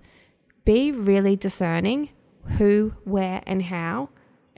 Be 0.65 0.91
really 0.91 1.37
discerning 1.37 2.09
who, 2.57 2.95
where, 3.05 3.41
and 3.45 3.63
how 3.63 4.09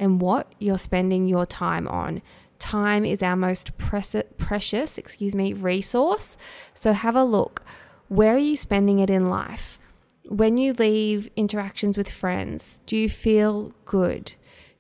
and 0.02 0.20
what 0.20 0.52
you're 0.60 0.80
spending 0.80 1.28
your 1.28 1.46
time 1.46 1.88
on. 1.88 2.24
Time 2.58 3.06
is 3.06 3.22
our 3.22 3.36
most 3.36 3.78
precious, 3.78 4.98
excuse 4.98 5.36
me, 5.36 5.54
resource. 5.54 6.38
So 6.74 6.92
have 6.92 7.16
a 7.16 7.24
look. 7.24 7.64
Where 8.08 8.34
are 8.36 8.40
you 8.40 8.58
spending 8.58 9.00
it 9.00 9.10
in 9.10 9.30
life? 9.30 9.78
When 10.26 10.58
you 10.58 10.74
leave 10.74 11.30
interactions 11.36 11.98
with 11.98 12.10
friends, 12.10 12.82
do 12.86 12.98
you 12.98 13.10
feel 13.10 13.74
good? 13.86 14.34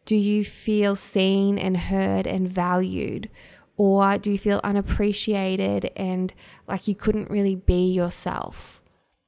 Do 0.05 0.15
you 0.15 0.43
feel 0.43 0.95
seen 0.95 1.59
and 1.59 1.77
heard 1.77 2.25
and 2.25 2.49
valued? 2.49 3.29
Or 3.77 4.17
do 4.17 4.31
you 4.31 4.39
feel 4.39 4.59
unappreciated 4.63 5.91
and 5.95 6.33
like 6.67 6.87
you 6.87 6.95
couldn't 6.95 7.29
really 7.29 7.55
be 7.55 7.91
yourself? 7.91 8.81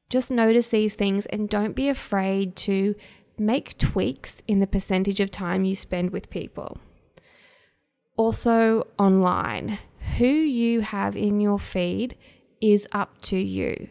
Just 0.09 0.31
notice 0.31 0.69
these 0.69 0.95
things 0.95 1.27
and 1.27 1.49
don't 1.49 1.75
be 1.75 1.87
afraid 1.87 2.55
to 2.57 2.95
make 3.37 3.77
tweaks 3.77 4.41
in 4.47 4.59
the 4.59 4.67
percentage 4.67 5.19
of 5.19 5.31
time 5.31 5.65
you 5.65 5.75
spend 5.75 6.11
with 6.11 6.29
people. 6.29 6.77
Also, 8.15 8.87
online, 8.99 9.79
who 10.17 10.25
you 10.25 10.81
have 10.81 11.15
in 11.15 11.39
your 11.39 11.57
feed 11.57 12.15
is 12.61 12.87
up 12.91 13.21
to 13.21 13.37
you. 13.37 13.89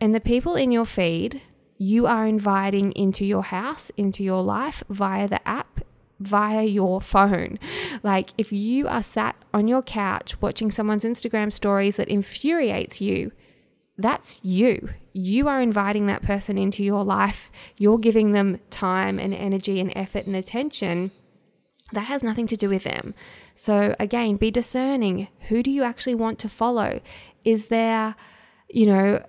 And 0.00 0.14
the 0.14 0.20
people 0.20 0.54
in 0.54 0.70
your 0.70 0.84
feed, 0.84 1.42
you 1.78 2.06
are 2.06 2.26
inviting 2.26 2.92
into 2.92 3.24
your 3.24 3.44
house, 3.44 3.90
into 3.96 4.22
your 4.22 4.42
life 4.42 4.82
via 4.88 5.26
the 5.26 5.46
app, 5.48 5.80
via 6.20 6.64
your 6.64 7.00
phone. 7.00 7.58
Like 8.04 8.30
if 8.36 8.52
you 8.52 8.88
are 8.88 9.02
sat 9.02 9.36
on 9.54 9.68
your 9.68 9.82
couch 9.82 10.42
watching 10.42 10.72
someone's 10.72 11.04
Instagram 11.04 11.52
stories 11.52 11.96
that 11.96 12.08
infuriates 12.08 13.00
you, 13.00 13.30
that's 13.98 14.40
you. 14.44 14.90
You 15.12 15.48
are 15.48 15.60
inviting 15.60 16.06
that 16.06 16.22
person 16.22 16.56
into 16.56 16.82
your 16.82 17.04
life. 17.04 17.50
You're 17.76 17.98
giving 17.98 18.32
them 18.32 18.60
time 18.70 19.18
and 19.18 19.34
energy 19.34 19.80
and 19.80 19.92
effort 19.94 20.26
and 20.26 20.34
attention. 20.34 21.10
That 21.92 22.06
has 22.06 22.22
nothing 22.22 22.46
to 22.46 22.56
do 22.56 22.70
with 22.70 22.84
them. 22.84 23.14
So, 23.54 23.94
again, 24.00 24.36
be 24.36 24.50
discerning. 24.50 25.28
Who 25.48 25.62
do 25.62 25.70
you 25.70 25.82
actually 25.82 26.14
want 26.14 26.38
to 26.38 26.48
follow? 26.48 27.00
Is 27.44 27.66
there, 27.66 28.14
you 28.70 28.86
know, 28.86 29.22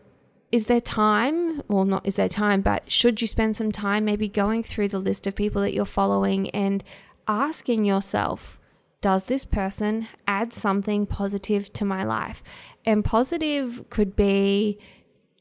is 0.54 0.68
there 0.68 0.80
time? 0.80 1.62
Well, 1.68 1.84
not 1.84 2.06
is 2.06 2.16
there 2.16 2.30
time, 2.30 2.62
but 2.62 2.90
should 2.90 3.22
you 3.22 3.28
spend 3.28 3.58
some 3.58 3.72
time 3.72 4.06
maybe 4.06 4.30
going 4.30 4.64
through 4.64 4.90
the 4.90 5.00
list 5.00 5.28
of 5.28 5.36
people 5.36 5.62
that 5.62 5.74
you're 5.74 5.84
following 5.84 6.50
and 6.52 6.84
asking 7.28 7.84
yourself, 7.84 8.60
does 9.02 9.26
this 9.26 9.44
person 9.44 10.08
add 10.28 10.54
something 10.54 11.06
positive 11.06 11.74
to 11.74 11.84
my 11.84 12.06
life? 12.06 12.42
And 12.86 13.04
positive 13.04 13.90
could 13.90 14.16
be, 14.16 14.78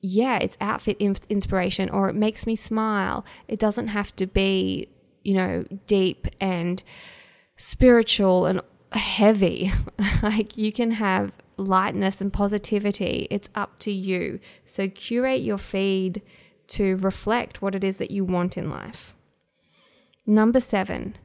yeah, 0.01 0.39
it's 0.39 0.57
outfit 0.61 0.97
inspiration 1.01 1.91
or 1.91 2.09
it 2.09 2.15
makes 2.15 2.47
me 2.47 2.57
smile. 2.57 3.25
It 3.49 3.59
doesn't 3.59 3.89
have 3.89 4.15
to 4.17 4.27
be, 4.27 4.89
you 5.23 5.35
know, 5.35 5.65
deep 5.87 6.27
and 6.41 6.83
spiritual 7.57 8.47
and 8.47 8.61
heavy. 8.93 9.73
like 10.23 10.57
you 10.57 10.73
can 10.73 10.93
have 10.93 11.33
lightness 11.57 12.21
and 12.21 12.33
positivity. 12.33 13.27
It's 13.31 13.49
up 13.55 13.79
to 13.81 13.93
you. 13.93 14.41
So 14.65 14.89
curate 14.89 15.43
your 15.43 15.59
feed 15.59 16.23
to 16.69 16.97
reflect 16.97 17.61
what 17.61 17.75
it 17.75 17.85
is 17.85 17.97
that 17.99 18.11
you 18.11 18.25
want 18.25 18.57
in 18.57 18.71
life. 18.71 19.15
Number 20.27 20.61
seven, 20.61 21.17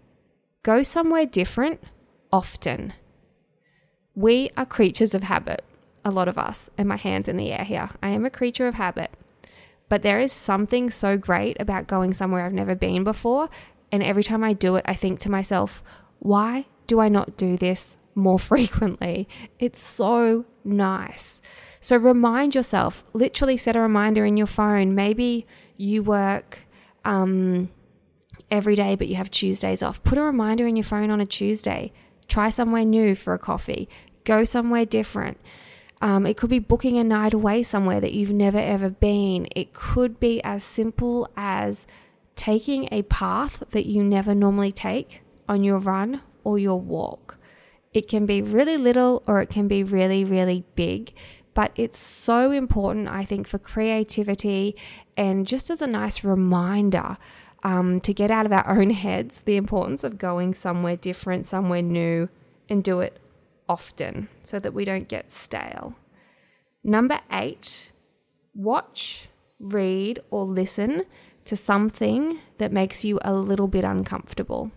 go 0.63 0.83
somewhere 0.83 1.25
different 1.25 1.81
often. 2.31 2.93
We 4.15 4.49
are 4.57 4.65
creatures 4.65 5.13
of 5.13 5.23
habit, 5.23 5.63
a 6.07 6.11
lot 6.11 6.27
of 6.27 6.37
us, 6.37 6.69
and 6.77 6.87
my 6.87 6.95
hands 6.95 7.27
in 7.27 7.37
the 7.37 7.51
air 7.51 7.65
here. 7.65 7.89
I 8.01 8.09
am 8.09 8.25
a 8.25 8.29
creature 8.29 8.67
of 8.67 8.75
habit. 8.75 9.11
But 9.89 10.01
there 10.01 10.19
is 10.19 10.31
something 10.31 10.89
so 10.89 11.17
great 11.17 11.59
about 11.59 11.87
going 11.87 12.13
somewhere 12.13 12.45
I've 12.45 12.53
never 12.53 12.75
been 12.75 13.03
before. 13.03 13.49
And 13.91 14.03
every 14.03 14.23
time 14.23 14.43
I 14.43 14.53
do 14.53 14.75
it, 14.75 14.85
I 14.85 14.93
think 14.93 15.19
to 15.21 15.31
myself, 15.31 15.83
why 16.19 16.65
do 16.87 16.99
I 16.99 17.09
not 17.09 17.37
do 17.37 17.57
this 17.57 17.97
more 18.15 18.39
frequently? 18.51 19.27
It's 19.59 19.81
so 19.81 20.45
nice. 20.63 21.41
So 21.79 21.95
remind 21.95 22.55
yourself, 22.55 23.03
literally 23.13 23.55
set 23.55 23.75
a 23.75 23.79
reminder 23.79 24.25
in 24.25 24.35
your 24.35 24.47
phone. 24.47 24.95
Maybe 24.95 25.45
you 25.77 26.03
work 26.03 26.65
um, 27.05 27.69
every 28.51 28.75
day, 28.75 28.95
but 28.95 29.07
you 29.07 29.15
have 29.15 29.31
Tuesdays 29.31 29.81
off. 29.81 30.03
Put 30.03 30.17
a 30.17 30.23
reminder 30.23 30.67
in 30.67 30.75
your 30.75 30.83
phone 30.83 31.11
on 31.11 31.21
a 31.21 31.25
Tuesday. 31.25 31.93
Try 32.27 32.49
somewhere 32.49 32.83
new 32.83 33.15
for 33.15 33.33
a 33.33 33.39
coffee. 33.39 33.87
Go 34.25 34.43
somewhere 34.43 34.83
different. 34.83 35.39
Um, 36.01 36.25
it 36.25 36.37
could 36.37 36.49
be 36.49 36.59
booking 36.59 36.97
a 36.97 37.03
night 37.03 37.33
away 37.33 37.63
somewhere 37.63 37.99
that 37.99 38.13
you've 38.13 38.31
never 38.31 38.59
ever 38.59 38.89
been. 38.89 39.47
It 39.55 39.73
could 39.73 40.19
be 40.19 40.41
as 40.43 40.63
simple 40.63 41.29
as 41.35 41.87
taking 42.35 42.87
a 42.91 43.01
path 43.03 43.63
that 43.71 43.87
you 43.87 44.03
never 44.03 44.35
normally 44.35 44.71
take 44.71 45.21
on 45.49 45.63
your 45.63 45.79
run 45.79 46.21
or 46.43 46.59
your 46.59 46.79
walk. 46.79 47.37
It 47.93 48.07
can 48.07 48.25
be 48.25 48.41
really 48.41 48.77
little 48.77 49.23
or 49.27 49.41
it 49.41 49.49
can 49.49 49.67
be 49.67 49.83
really, 49.83 50.23
really 50.23 50.63
big, 50.75 51.13
but 51.53 51.71
it's 51.75 51.97
so 51.97 52.51
important, 52.51 53.07
I 53.07 53.25
think, 53.25 53.47
for 53.47 53.57
creativity 53.57 54.75
and 55.15 55.47
just 55.47 55.71
as 55.71 55.81
a 55.81 55.87
nice 55.87 56.23
reminder 56.23 57.17
um, 57.63 57.99
to 58.01 58.13
get 58.13 58.29
out 58.29 58.45
of 58.45 58.51
our 58.51 58.69
own 58.79 58.91
heads 58.91 59.41
the 59.41 59.55
importance 59.55 60.03
of 60.03 60.19
going 60.19 60.53
somewhere 60.53 60.95
different, 60.95 61.47
somewhere 61.47 61.81
new, 61.81 62.29
and 62.69 62.83
do 62.83 62.99
it 62.99 63.19
often 63.67 64.29
so 64.43 64.59
that 64.59 64.73
we 64.73 64.85
don't 64.85 65.07
get 65.07 65.31
stale. 65.31 65.95
Number 66.83 67.19
eight, 67.31 67.91
watch, 68.53 69.29
read, 69.59 70.19
or 70.29 70.43
listen 70.43 71.03
to 71.45 71.55
something 71.55 72.39
that 72.57 72.71
makes 72.71 73.03
you 73.05 73.19
a 73.23 73.33
little 73.33 73.67
bit 73.67 73.83
uncomfortable. 73.83 74.71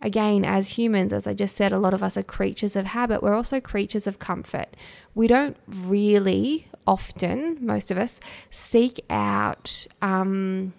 Again, 0.00 0.44
as 0.44 0.70
humans, 0.70 1.12
as 1.12 1.26
I 1.26 1.34
just 1.34 1.56
said, 1.56 1.72
a 1.72 1.78
lot 1.78 1.92
of 1.92 2.02
us 2.04 2.16
are 2.16 2.22
creatures 2.22 2.76
of 2.76 2.86
habit. 2.86 3.22
We're 3.22 3.34
also 3.34 3.60
creatures 3.60 4.06
of 4.06 4.20
comfort. 4.20 4.76
We 5.14 5.26
don't 5.26 5.56
really 5.66 6.68
often, 6.86 7.58
most 7.60 7.90
of 7.90 7.98
us, 7.98 8.20
seek 8.50 9.00
out 9.10 9.88
um, 10.00 10.72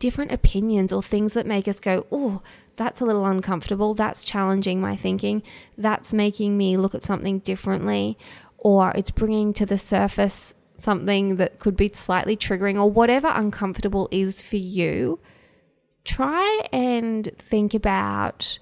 different 0.00 0.32
opinions 0.32 0.92
or 0.92 1.02
things 1.02 1.34
that 1.34 1.46
make 1.46 1.68
us 1.68 1.78
go, 1.78 2.06
oh, 2.10 2.42
that's 2.78 3.02
a 3.02 3.04
little 3.04 3.26
uncomfortable. 3.26 3.92
That's 3.92 4.24
challenging 4.24 4.80
my 4.80 4.96
thinking. 4.96 5.42
That's 5.76 6.14
making 6.14 6.56
me 6.56 6.76
look 6.78 6.94
at 6.94 7.04
something 7.04 7.40
differently. 7.40 8.16
or 8.60 8.90
it's 8.96 9.12
bringing 9.12 9.52
to 9.52 9.64
the 9.64 9.78
surface 9.78 10.52
something 10.78 11.36
that 11.36 11.58
could 11.60 11.76
be 11.76 11.88
slightly 11.88 12.36
triggering 12.36 12.76
or 12.76 12.90
whatever 12.90 13.30
uncomfortable 13.34 14.08
is 14.10 14.42
for 14.42 14.56
you, 14.56 15.20
try 16.04 16.66
and 16.72 17.30
think 17.38 17.72
about 17.74 18.58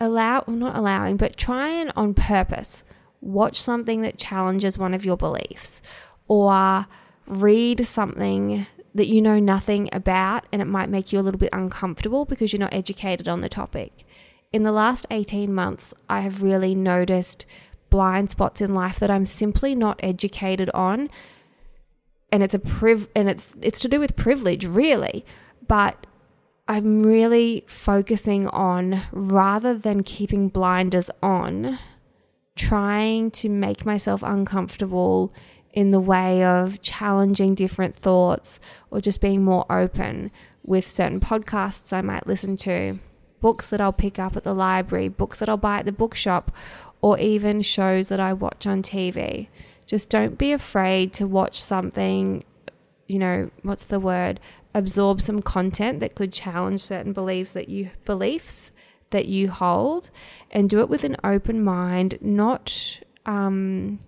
allow 0.00 0.44
not 0.46 0.76
allowing, 0.76 1.16
but 1.16 1.36
try 1.36 1.68
and 1.68 1.92
on 1.96 2.14
purpose 2.14 2.84
watch 3.20 3.60
something 3.60 4.02
that 4.02 4.18
challenges 4.18 4.78
one 4.78 4.94
of 4.94 5.04
your 5.04 5.16
beliefs 5.16 5.82
or 6.28 6.86
read 7.26 7.86
something 7.86 8.66
that 8.94 9.06
you 9.06 9.20
know 9.20 9.38
nothing 9.38 9.88
about 9.92 10.44
and 10.52 10.62
it 10.62 10.66
might 10.66 10.88
make 10.88 11.12
you 11.12 11.18
a 11.18 11.22
little 11.22 11.38
bit 11.38 11.50
uncomfortable 11.52 12.24
because 12.24 12.52
you're 12.52 12.60
not 12.60 12.74
educated 12.74 13.28
on 13.28 13.40
the 13.40 13.48
topic. 13.48 14.04
In 14.52 14.62
the 14.62 14.72
last 14.72 15.06
18 15.10 15.54
months, 15.54 15.92
I 16.08 16.20
have 16.20 16.42
really 16.42 16.74
noticed 16.74 17.44
blind 17.90 18.30
spots 18.30 18.60
in 18.60 18.74
life 18.74 18.98
that 18.98 19.10
I'm 19.10 19.26
simply 19.26 19.74
not 19.74 20.00
educated 20.02 20.70
on 20.74 21.08
and 22.30 22.42
it's 22.42 22.54
a 22.54 22.58
priv 22.58 23.08
and 23.14 23.28
it's 23.28 23.48
it's 23.60 23.80
to 23.80 23.88
do 23.88 23.98
with 23.98 24.16
privilege 24.16 24.64
really 24.64 25.24
but 25.66 26.06
i'm 26.66 27.02
really 27.02 27.64
focusing 27.66 28.46
on 28.48 29.02
rather 29.12 29.74
than 29.74 30.02
keeping 30.02 30.48
blinders 30.48 31.10
on 31.22 31.78
trying 32.56 33.30
to 33.30 33.48
make 33.48 33.86
myself 33.86 34.22
uncomfortable 34.22 35.32
in 35.78 35.92
the 35.92 36.00
way 36.00 36.42
of 36.42 36.82
challenging 36.82 37.54
different 37.54 37.94
thoughts 37.94 38.58
or 38.90 39.00
just 39.00 39.20
being 39.20 39.44
more 39.44 39.64
open 39.70 40.28
with 40.64 40.90
certain 40.90 41.20
podcasts 41.20 41.92
I 41.92 42.00
might 42.00 42.26
listen 42.26 42.56
to, 42.56 42.98
books 43.40 43.68
that 43.68 43.80
I'll 43.80 43.92
pick 43.92 44.18
up 44.18 44.36
at 44.36 44.42
the 44.42 44.56
library, 44.56 45.06
books 45.06 45.38
that 45.38 45.48
I'll 45.48 45.56
buy 45.56 45.78
at 45.78 45.84
the 45.84 45.92
bookshop, 45.92 46.50
or 47.00 47.16
even 47.20 47.62
shows 47.62 48.08
that 48.08 48.18
I 48.18 48.32
watch 48.32 48.66
on 48.66 48.82
TV. 48.82 49.46
Just 49.86 50.10
don't 50.10 50.36
be 50.36 50.50
afraid 50.50 51.12
to 51.12 51.28
watch 51.28 51.62
something, 51.62 52.42
you 53.06 53.20
know, 53.20 53.52
what's 53.62 53.84
the 53.84 54.00
word? 54.00 54.40
Absorb 54.74 55.20
some 55.20 55.40
content 55.42 56.00
that 56.00 56.16
could 56.16 56.32
challenge 56.32 56.80
certain 56.80 57.12
beliefs 57.12 57.52
that 57.52 57.68
you 57.68 57.90
beliefs 58.04 58.72
that 59.10 59.26
you 59.26 59.48
hold 59.48 60.10
and 60.50 60.68
do 60.68 60.80
it 60.80 60.88
with 60.88 61.04
an 61.04 61.16
open 61.22 61.62
mind, 61.62 62.18
not 62.20 62.98
um 63.26 64.00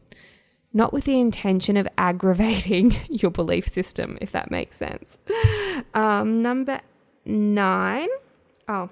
not 0.72 0.92
with 0.92 1.04
the 1.04 1.18
intention 1.18 1.76
of 1.76 1.88
aggravating 1.98 2.96
your 3.08 3.30
belief 3.30 3.66
system, 3.66 4.18
if 4.20 4.30
that 4.32 4.50
makes 4.50 4.76
sense. 4.76 5.18
Um, 5.94 6.42
number 6.42 6.80
nine. 7.24 8.08
Oh, 8.68 8.90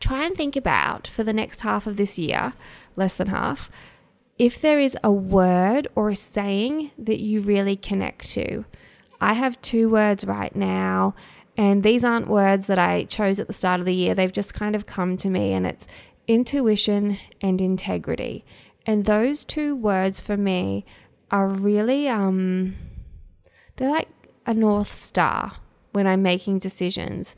try 0.00 0.24
and 0.24 0.36
think 0.36 0.56
about 0.56 1.06
for 1.06 1.22
the 1.22 1.32
next 1.32 1.60
half 1.60 1.86
of 1.86 1.96
this 1.96 2.18
year, 2.18 2.54
less 2.96 3.14
than 3.14 3.28
half, 3.28 3.70
if 4.38 4.60
there 4.60 4.78
is 4.78 4.96
a 5.02 5.12
word 5.12 5.88
or 5.94 6.10
a 6.10 6.16
saying 6.16 6.92
that 6.98 7.20
you 7.20 7.40
really 7.40 7.76
connect 7.76 8.28
to. 8.30 8.64
I 9.20 9.32
have 9.32 9.60
two 9.62 9.88
words 9.88 10.24
right 10.24 10.54
now, 10.54 11.14
and 11.56 11.82
these 11.82 12.04
aren't 12.04 12.28
words 12.28 12.68
that 12.68 12.78
I 12.78 13.04
chose 13.04 13.40
at 13.40 13.48
the 13.48 13.52
start 13.52 13.80
of 13.80 13.86
the 13.86 13.94
year. 13.94 14.14
They've 14.14 14.32
just 14.32 14.54
kind 14.54 14.76
of 14.76 14.86
come 14.86 15.16
to 15.16 15.28
me, 15.28 15.52
and 15.52 15.66
it's 15.66 15.88
intuition 16.28 17.18
and 17.40 17.60
integrity. 17.60 18.44
And 18.88 19.04
those 19.04 19.44
two 19.44 19.76
words 19.76 20.22
for 20.22 20.38
me 20.38 20.86
are 21.30 21.46
really, 21.46 22.08
um, 22.08 22.74
they're 23.76 23.90
like 23.90 24.08
a 24.46 24.54
North 24.54 24.90
Star 24.90 25.56
when 25.92 26.06
I'm 26.06 26.22
making 26.22 26.60
decisions. 26.60 27.36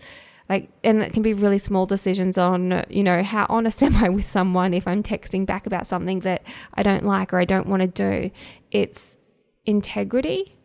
Like 0.49 0.71
and 0.85 1.02
it 1.02 1.12
can 1.12 1.23
be 1.23 1.33
really 1.33 1.59
small 1.59 1.87
decisions 1.87 2.38
on 2.38 2.85
you 2.88 3.02
know 3.02 3.23
how 3.23 3.47
honest 3.49 3.83
am 3.85 3.97
i 3.97 4.09
with 4.09 4.28
someone 4.28 4.75
if 4.75 4.85
i'm 4.85 5.00
texting 5.00 5.47
back 5.47 5.64
about 5.64 5.87
something 5.87 6.21
that 6.21 6.42
i 6.75 6.83
don't 6.83 7.04
like 7.04 7.33
or 7.33 7.38
i 7.38 7.45
don't 7.45 7.69
want 7.69 7.83
to 7.83 7.87
do. 7.88 8.33
It's 8.73 9.16
integrity 9.64 10.57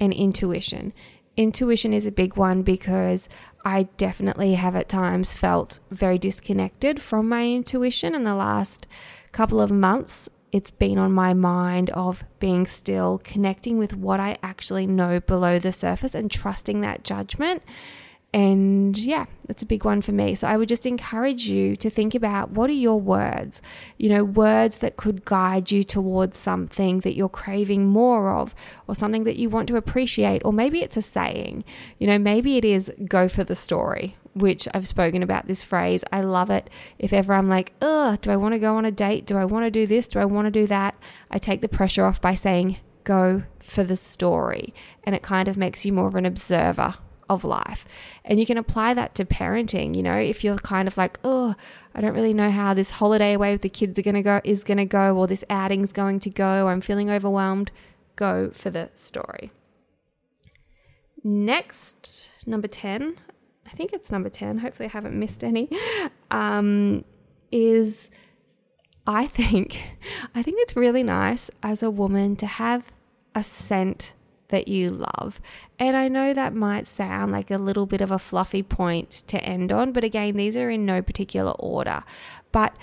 and 0.00 0.14
intuition. 0.14 0.94
Intuition 1.36 1.92
is 1.92 2.06
a 2.06 2.10
big 2.10 2.36
one 2.36 2.62
because 2.62 3.28
i 3.62 3.84
definitely 3.98 4.54
have 4.54 4.74
at 4.74 4.88
times 4.88 5.34
felt 5.34 5.80
very 5.90 6.16
disconnected 6.18 7.00
from 7.00 7.28
my 7.28 7.46
intuition 7.46 8.14
in 8.14 8.24
the 8.24 8.34
last 8.34 8.86
couple 9.32 9.60
of 9.60 9.70
months 9.70 10.30
it's 10.56 10.70
been 10.70 10.98
on 10.98 11.12
my 11.12 11.34
mind 11.34 11.90
of 11.90 12.24
being 12.40 12.66
still 12.66 13.20
connecting 13.22 13.78
with 13.78 13.94
what 13.94 14.18
i 14.18 14.36
actually 14.42 14.86
know 14.86 15.20
below 15.20 15.58
the 15.58 15.72
surface 15.72 16.14
and 16.14 16.30
trusting 16.30 16.80
that 16.80 17.04
judgment 17.04 17.62
and 18.36 18.98
yeah, 18.98 19.24
that's 19.46 19.62
a 19.62 19.66
big 19.66 19.86
one 19.86 20.02
for 20.02 20.12
me. 20.12 20.34
So 20.34 20.46
I 20.46 20.58
would 20.58 20.68
just 20.68 20.84
encourage 20.84 21.48
you 21.48 21.74
to 21.76 21.88
think 21.88 22.14
about 22.14 22.50
what 22.50 22.68
are 22.68 22.74
your 22.74 23.00
words? 23.00 23.62
You 23.96 24.10
know, 24.10 24.24
words 24.24 24.76
that 24.78 24.98
could 24.98 25.24
guide 25.24 25.70
you 25.70 25.82
towards 25.82 26.36
something 26.36 27.00
that 27.00 27.14
you're 27.14 27.30
craving 27.30 27.86
more 27.86 28.36
of 28.36 28.54
or 28.86 28.94
something 28.94 29.24
that 29.24 29.36
you 29.36 29.48
want 29.48 29.68
to 29.68 29.76
appreciate. 29.76 30.42
Or 30.44 30.52
maybe 30.52 30.82
it's 30.82 30.98
a 30.98 31.02
saying. 31.02 31.64
You 31.98 32.08
know, 32.08 32.18
maybe 32.18 32.58
it 32.58 32.64
is 32.66 32.92
go 33.06 33.26
for 33.26 33.42
the 33.42 33.54
story, 33.54 34.18
which 34.36 34.68
I've 34.74 34.86
spoken 34.86 35.22
about 35.22 35.46
this 35.46 35.64
phrase. 35.64 36.04
I 36.12 36.20
love 36.20 36.50
it. 36.50 36.68
If 36.98 37.12
ever 37.12 37.32
I'm 37.32 37.48
like, 37.48 37.72
ugh, 37.80 38.20
do 38.20 38.30
I 38.30 38.36
want 38.36 38.52
to 38.54 38.58
go 38.58 38.76
on 38.76 38.84
a 38.84 38.90
date? 38.90 39.26
Do 39.26 39.36
I 39.36 39.44
want 39.46 39.64
to 39.64 39.70
do 39.70 39.86
this? 39.86 40.06
Do 40.06 40.18
I 40.18 40.26
want 40.26 40.46
to 40.46 40.50
do 40.50 40.66
that? 40.66 40.94
I 41.30 41.38
take 41.38 41.62
the 41.62 41.68
pressure 41.68 42.04
off 42.04 42.20
by 42.20 42.34
saying, 42.34 42.78
go 43.04 43.44
for 43.58 43.82
the 43.82 43.96
story. 43.96 44.74
And 45.04 45.14
it 45.14 45.22
kind 45.22 45.48
of 45.48 45.56
makes 45.56 45.86
you 45.86 45.92
more 45.92 46.08
of 46.08 46.14
an 46.14 46.26
observer 46.26 46.96
of 47.28 47.44
life. 47.44 47.86
And 48.24 48.38
you 48.38 48.46
can 48.46 48.58
apply 48.58 48.94
that 48.94 49.14
to 49.16 49.24
parenting, 49.24 49.96
you 49.96 50.02
know, 50.02 50.16
if 50.16 50.44
you're 50.44 50.58
kind 50.58 50.86
of 50.86 50.96
like, 50.96 51.18
oh, 51.24 51.54
I 51.94 52.00
don't 52.00 52.14
really 52.14 52.34
know 52.34 52.50
how 52.50 52.74
this 52.74 52.90
holiday 52.90 53.32
away 53.32 53.52
with 53.52 53.62
the 53.62 53.68
kids 53.68 53.98
are 53.98 54.02
to 54.02 54.22
go 54.22 54.40
is 54.44 54.64
to 54.64 54.84
go 54.84 55.16
or 55.16 55.26
this 55.26 55.44
outing's 55.48 55.92
going 55.92 56.20
to 56.20 56.30
go, 56.30 56.68
I'm 56.68 56.80
feeling 56.80 57.10
overwhelmed, 57.10 57.70
go 58.16 58.50
for 58.52 58.70
the 58.70 58.90
story. 58.94 59.50
Next, 61.24 62.28
number 62.46 62.68
10, 62.68 63.16
I 63.66 63.70
think 63.70 63.92
it's 63.92 64.10
number 64.10 64.28
10, 64.28 64.58
hopefully 64.58 64.88
I 64.88 64.92
haven't 64.92 65.18
missed 65.18 65.42
any, 65.42 65.68
um, 66.30 67.04
is 67.50 68.08
I 69.06 69.26
think 69.26 69.98
I 70.34 70.42
think 70.42 70.58
it's 70.60 70.76
really 70.76 71.02
nice 71.02 71.50
as 71.62 71.82
a 71.82 71.90
woman 71.90 72.36
to 72.36 72.46
have 72.46 72.92
a 73.34 73.44
scent 73.44 74.14
that 74.48 74.68
you 74.68 74.90
love. 74.90 75.40
And 75.78 75.96
I 75.96 76.08
know 76.08 76.32
that 76.32 76.54
might 76.54 76.86
sound 76.86 77.32
like 77.32 77.50
a 77.50 77.58
little 77.58 77.86
bit 77.86 78.00
of 78.00 78.10
a 78.10 78.18
fluffy 78.18 78.62
point 78.62 79.10
to 79.26 79.42
end 79.42 79.72
on, 79.72 79.92
but 79.92 80.04
again, 80.04 80.36
these 80.36 80.56
are 80.56 80.70
in 80.70 80.86
no 80.86 81.02
particular 81.02 81.52
order. 81.52 82.04
But 82.52 82.76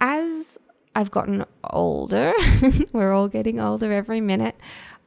as 0.00 0.58
I've 0.94 1.10
gotten 1.10 1.44
older, 1.64 2.32
we're 2.92 3.12
all 3.12 3.28
getting 3.28 3.60
older 3.60 3.92
every 3.92 4.20
minute. 4.20 4.56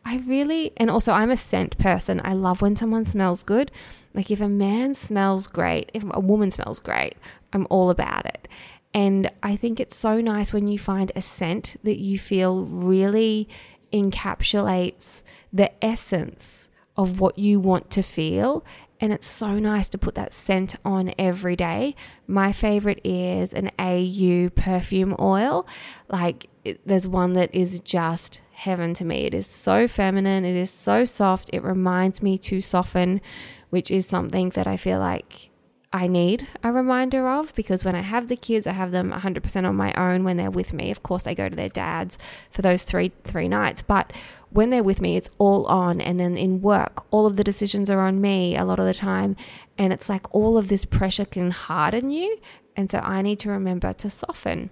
I 0.06 0.18
really, 0.18 0.72
and 0.78 0.90
also 0.90 1.12
I'm 1.12 1.30
a 1.30 1.38
scent 1.38 1.78
person. 1.78 2.22
I 2.24 2.34
love 2.34 2.62
when 2.62 2.76
someone 2.76 3.06
smells 3.06 3.44
good. 3.44 3.72
Like 4.14 4.32
if 4.32 4.42
a 4.42 4.50
man 4.50 4.96
smells 4.96 5.48
great, 5.48 5.92
if 5.94 6.04
a 6.12 6.20
woman 6.20 6.52
smells 6.52 6.80
great, 6.80 7.16
I'm 7.54 7.68
all 7.70 7.90
about 7.90 8.26
it. 8.26 8.48
And 8.94 9.32
I 9.44 9.56
think 9.56 9.80
it's 9.80 9.96
so 9.96 10.20
nice 10.20 10.52
when 10.52 10.68
you 10.68 10.80
find 10.80 11.12
a 11.16 11.22
scent 11.22 11.76
that 11.84 12.00
you 12.00 12.18
feel 12.18 12.66
really 12.66 13.48
encapsulates 13.94 15.22
the 15.54 15.72
essence 15.84 16.68
of 16.98 17.20
what 17.20 17.38
you 17.38 17.60
want 17.60 17.90
to 17.92 18.02
feel. 18.02 18.66
And 19.00 19.14
it's 19.14 19.28
so 19.28 19.60
nice 19.60 19.88
to 19.90 19.98
put 19.98 20.16
that 20.16 20.34
scent 20.34 20.76
on 20.84 21.14
every 21.18 21.56
day. 21.56 21.96
My 22.28 22.52
favorite 22.52 23.00
is 23.04 23.54
an 23.54 23.72
AU 23.80 24.50
perfume 24.50 25.16
oil. 25.20 25.66
Like, 26.10 26.50
it, 26.66 26.82
there's 26.86 27.08
one 27.08 27.34
that 27.34 27.54
is 27.56 27.80
just 27.80 28.42
heaven 28.60 28.94
to 28.96 29.06
me. 29.06 29.26
It 29.26 29.34
is 29.34 29.48
so 29.48 29.88
feminine, 29.88 30.46
it 30.46 30.56
is 30.56 30.70
so 30.70 31.06
soft. 31.06 31.50
It 31.54 31.64
reminds 31.64 32.22
me 32.22 32.38
to 32.40 32.62
soften, 32.62 33.22
which 33.70 33.90
is 33.90 34.06
something 34.06 34.50
that 34.52 34.68
I 34.68 34.78
feel 34.78 35.00
like 35.00 35.50
I 35.92 36.06
need 36.06 36.48
a 36.64 36.72
reminder 36.72 37.28
of 37.28 37.56
because 37.56 37.84
when 37.84 37.96
I 37.96 38.02
have 38.02 38.28
the 38.28 38.36
kids, 38.36 38.68
I 38.68 38.74
have 38.74 38.92
them 38.92 39.12
100% 39.12 39.68
on 39.68 39.76
my 39.76 39.92
own 39.94 40.24
when 40.24 40.38
they're 40.38 40.52
with 40.52 40.72
me. 40.72 40.92
Of 40.92 41.02
course, 41.02 41.24
they 41.24 41.34
go 41.34 41.50
to 41.50 41.56
their 41.56 41.70
dads 41.70 42.20
for 42.52 42.62
those 42.62 42.84
three 42.84 43.12
three 43.24 43.48
nights, 43.48 43.82
but 43.82 44.14
when 44.52 44.70
they're 44.70 44.84
with 44.84 45.02
me, 45.02 45.18
it's 45.18 45.32
all 45.40 45.66
on. 45.66 46.00
And 46.00 46.20
then 46.20 46.38
in 46.38 46.62
work, 46.62 47.06
all 47.12 47.26
of 47.26 47.38
the 47.38 47.44
decisions 47.44 47.90
are 47.90 48.02
on 48.02 48.22
me 48.22 48.56
a 48.56 48.66
lot 48.66 48.80
of 48.80 48.86
the 48.86 48.94
time, 48.94 49.36
and 49.80 49.92
it's 49.92 50.10
like 50.10 50.34
all 50.34 50.58
of 50.60 50.68
this 50.68 50.86
pressure 50.86 51.26
can 51.26 51.50
harden 51.52 52.12
you, 52.12 52.38
and 52.76 52.92
so 52.92 53.00
I 53.00 53.24
need 53.24 53.40
to 53.40 53.50
remember 53.50 53.92
to 53.94 54.10
soften. 54.10 54.70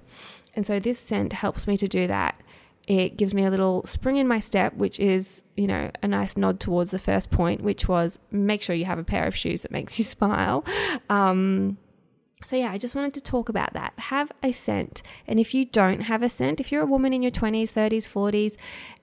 And 0.54 0.66
so 0.66 0.80
this 0.80 1.00
scent 1.00 1.34
helps 1.34 1.66
me 1.68 1.78
to 1.78 1.88
do 1.88 2.06
that. 2.08 2.37
It 2.88 3.18
gives 3.18 3.34
me 3.34 3.44
a 3.44 3.50
little 3.50 3.86
spring 3.86 4.16
in 4.16 4.28
my 4.30 4.40
step, 4.40 4.74
which 4.76 4.98
is, 4.98 5.44
you 5.58 5.68
know, 5.68 5.92
a 6.02 6.08
nice 6.08 6.38
nod 6.38 6.60
towards 6.62 6.92
the 6.92 7.00
first 7.00 7.30
point, 7.30 7.62
which 7.62 7.88
was 7.88 8.18
make 8.32 8.62
sure 8.64 8.76
you 8.76 8.86
have 8.86 8.98
a 8.98 9.04
pair 9.04 9.28
of 9.28 9.36
shoes 9.36 9.64
that 9.64 9.72
makes 9.72 10.00
you 10.00 10.06
smile. 10.06 10.64
Um, 11.10 11.78
so, 12.44 12.56
yeah, 12.56 12.72
I 12.72 12.78
just 12.78 12.96
wanted 12.96 13.14
to 13.16 13.22
talk 13.22 13.50
about 13.50 13.74
that. 13.74 13.94
Have 13.98 14.32
a 14.42 14.54
scent. 14.54 15.04
And 15.28 15.38
if 15.40 15.54
you 15.54 15.66
don't 15.66 16.02
have 16.02 16.24
a 16.24 16.30
scent, 16.30 16.62
if 16.62 16.72
you're 16.72 16.84
a 16.84 16.88
woman 16.88 17.12
in 17.12 17.22
your 17.22 17.32
20s, 17.32 17.74
30s, 17.74 18.08
40s, 18.08 18.56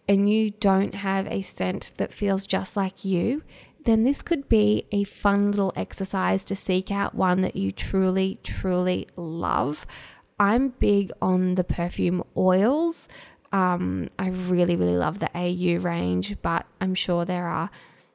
and 0.08 0.30
you 0.30 0.52
don't 0.52 0.94
have 0.94 1.26
a 1.26 1.42
scent 1.42 1.92
that 1.98 2.12
feels 2.12 2.46
just 2.46 2.76
like 2.76 3.04
you, 3.04 3.42
then 3.84 4.02
this 4.02 4.22
could 4.22 4.48
be 4.48 4.86
a 4.92 5.04
fun 5.04 5.50
little 5.50 5.72
exercise 5.76 6.42
to 6.44 6.56
seek 6.56 6.90
out 6.90 7.14
one 7.14 7.42
that 7.42 7.56
you 7.56 7.70
truly, 7.70 8.38
truly 8.42 9.08
love. 9.16 9.86
I'm 10.38 10.70
big 10.70 11.12
on 11.20 11.54
the 11.54 11.64
perfume 11.64 12.22
oils 12.36 13.08
Um, 13.54 14.08
I 14.18 14.30
really, 14.30 14.74
really 14.74 14.96
love 14.96 15.20
the 15.20 15.30
AU 15.32 15.78
range, 15.78 16.42
but 16.42 16.66
I'm 16.80 16.96
sure 16.96 17.24
there 17.24 17.46
are, 17.46 17.70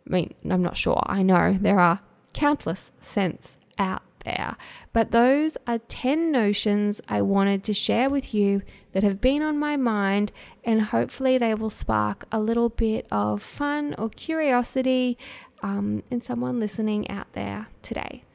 I 0.06 0.10
mean, 0.10 0.34
I'm 0.50 0.62
not 0.62 0.76
sure, 0.76 1.02
I 1.06 1.24
know 1.24 1.54
there 1.54 1.80
are 1.80 2.02
countless 2.34 2.92
scents 3.00 3.56
out 3.78 4.02
there. 4.26 4.58
But 4.92 5.12
those 5.12 5.56
are 5.66 5.78
10 5.78 6.30
notions 6.30 7.00
I 7.08 7.22
wanted 7.22 7.64
to 7.64 7.74
share 7.74 8.10
with 8.10 8.34
you 8.34 8.64
that 8.92 9.04
have 9.04 9.22
been 9.22 9.42
on 9.42 9.58
my 9.58 9.78
mind, 9.78 10.34
and 10.66 10.82
hopefully 10.82 11.38
they 11.38 11.56
will 11.56 11.70
spark 11.70 12.26
a 12.34 12.40
little 12.42 12.68
bit 12.68 13.08
of 13.10 13.42
fun 13.42 13.96
or 13.98 14.10
curiosity 14.10 15.18
um, 15.64 16.04
in 16.12 16.20
someone 16.20 16.60
listening 16.60 17.10
out 17.10 17.32
there 17.32 17.68
today. 17.82 18.26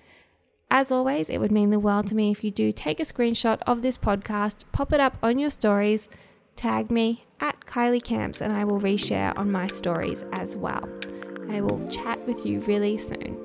As 0.71 0.91
always, 0.91 1.29
it 1.29 1.37
would 1.37 1.53
mean 1.53 1.69
the 1.69 1.79
world 1.79 2.07
to 2.07 2.15
me 2.15 2.31
if 2.31 2.43
you 2.43 2.51
do 2.51 2.73
take 2.73 2.99
a 2.99 3.05
screenshot 3.05 3.61
of 3.67 3.83
this 3.83 3.99
podcast, 3.99 4.65
pop 4.73 4.91
it 4.91 5.01
up 5.01 5.19
on 5.23 5.39
your 5.39 5.51
stories, 5.51 6.09
tag 6.57 6.91
me 6.91 7.25
at 7.41 7.61
Kylie 7.67 8.03
Camps, 8.03 8.41
and 8.41 8.53
I 8.53 8.65
will 8.65 8.81
reshare 8.81 9.37
on 9.39 9.53
my 9.53 9.67
stories 9.67 10.25
as 10.33 10.57
well. 10.57 10.89
I 11.51 11.61
will 11.61 11.87
chat 11.89 12.27
with 12.27 12.45
you 12.47 12.61
really 12.61 12.99
soon. 12.99 13.39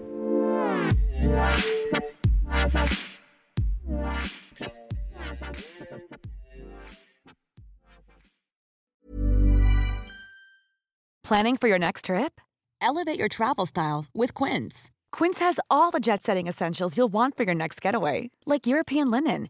Planning 11.23 11.57
for 11.57 11.67
your 11.67 11.77
next 11.77 12.05
trip? 12.05 12.41
Elevate 12.81 13.19
your 13.19 13.27
travel 13.27 13.67
style 13.67 14.05
with 14.15 14.33
Quince. 14.33 14.89
Quince 15.11 15.39
has 15.39 15.59
all 15.69 15.91
the 15.91 15.99
jet 15.99 16.23
setting 16.23 16.47
essentials 16.47 16.97
you'll 16.97 17.07
want 17.11 17.37
for 17.37 17.43
your 17.43 17.53
next 17.53 17.81
getaway, 17.81 18.31
like 18.45 18.65
European 18.65 19.11
linen, 19.11 19.49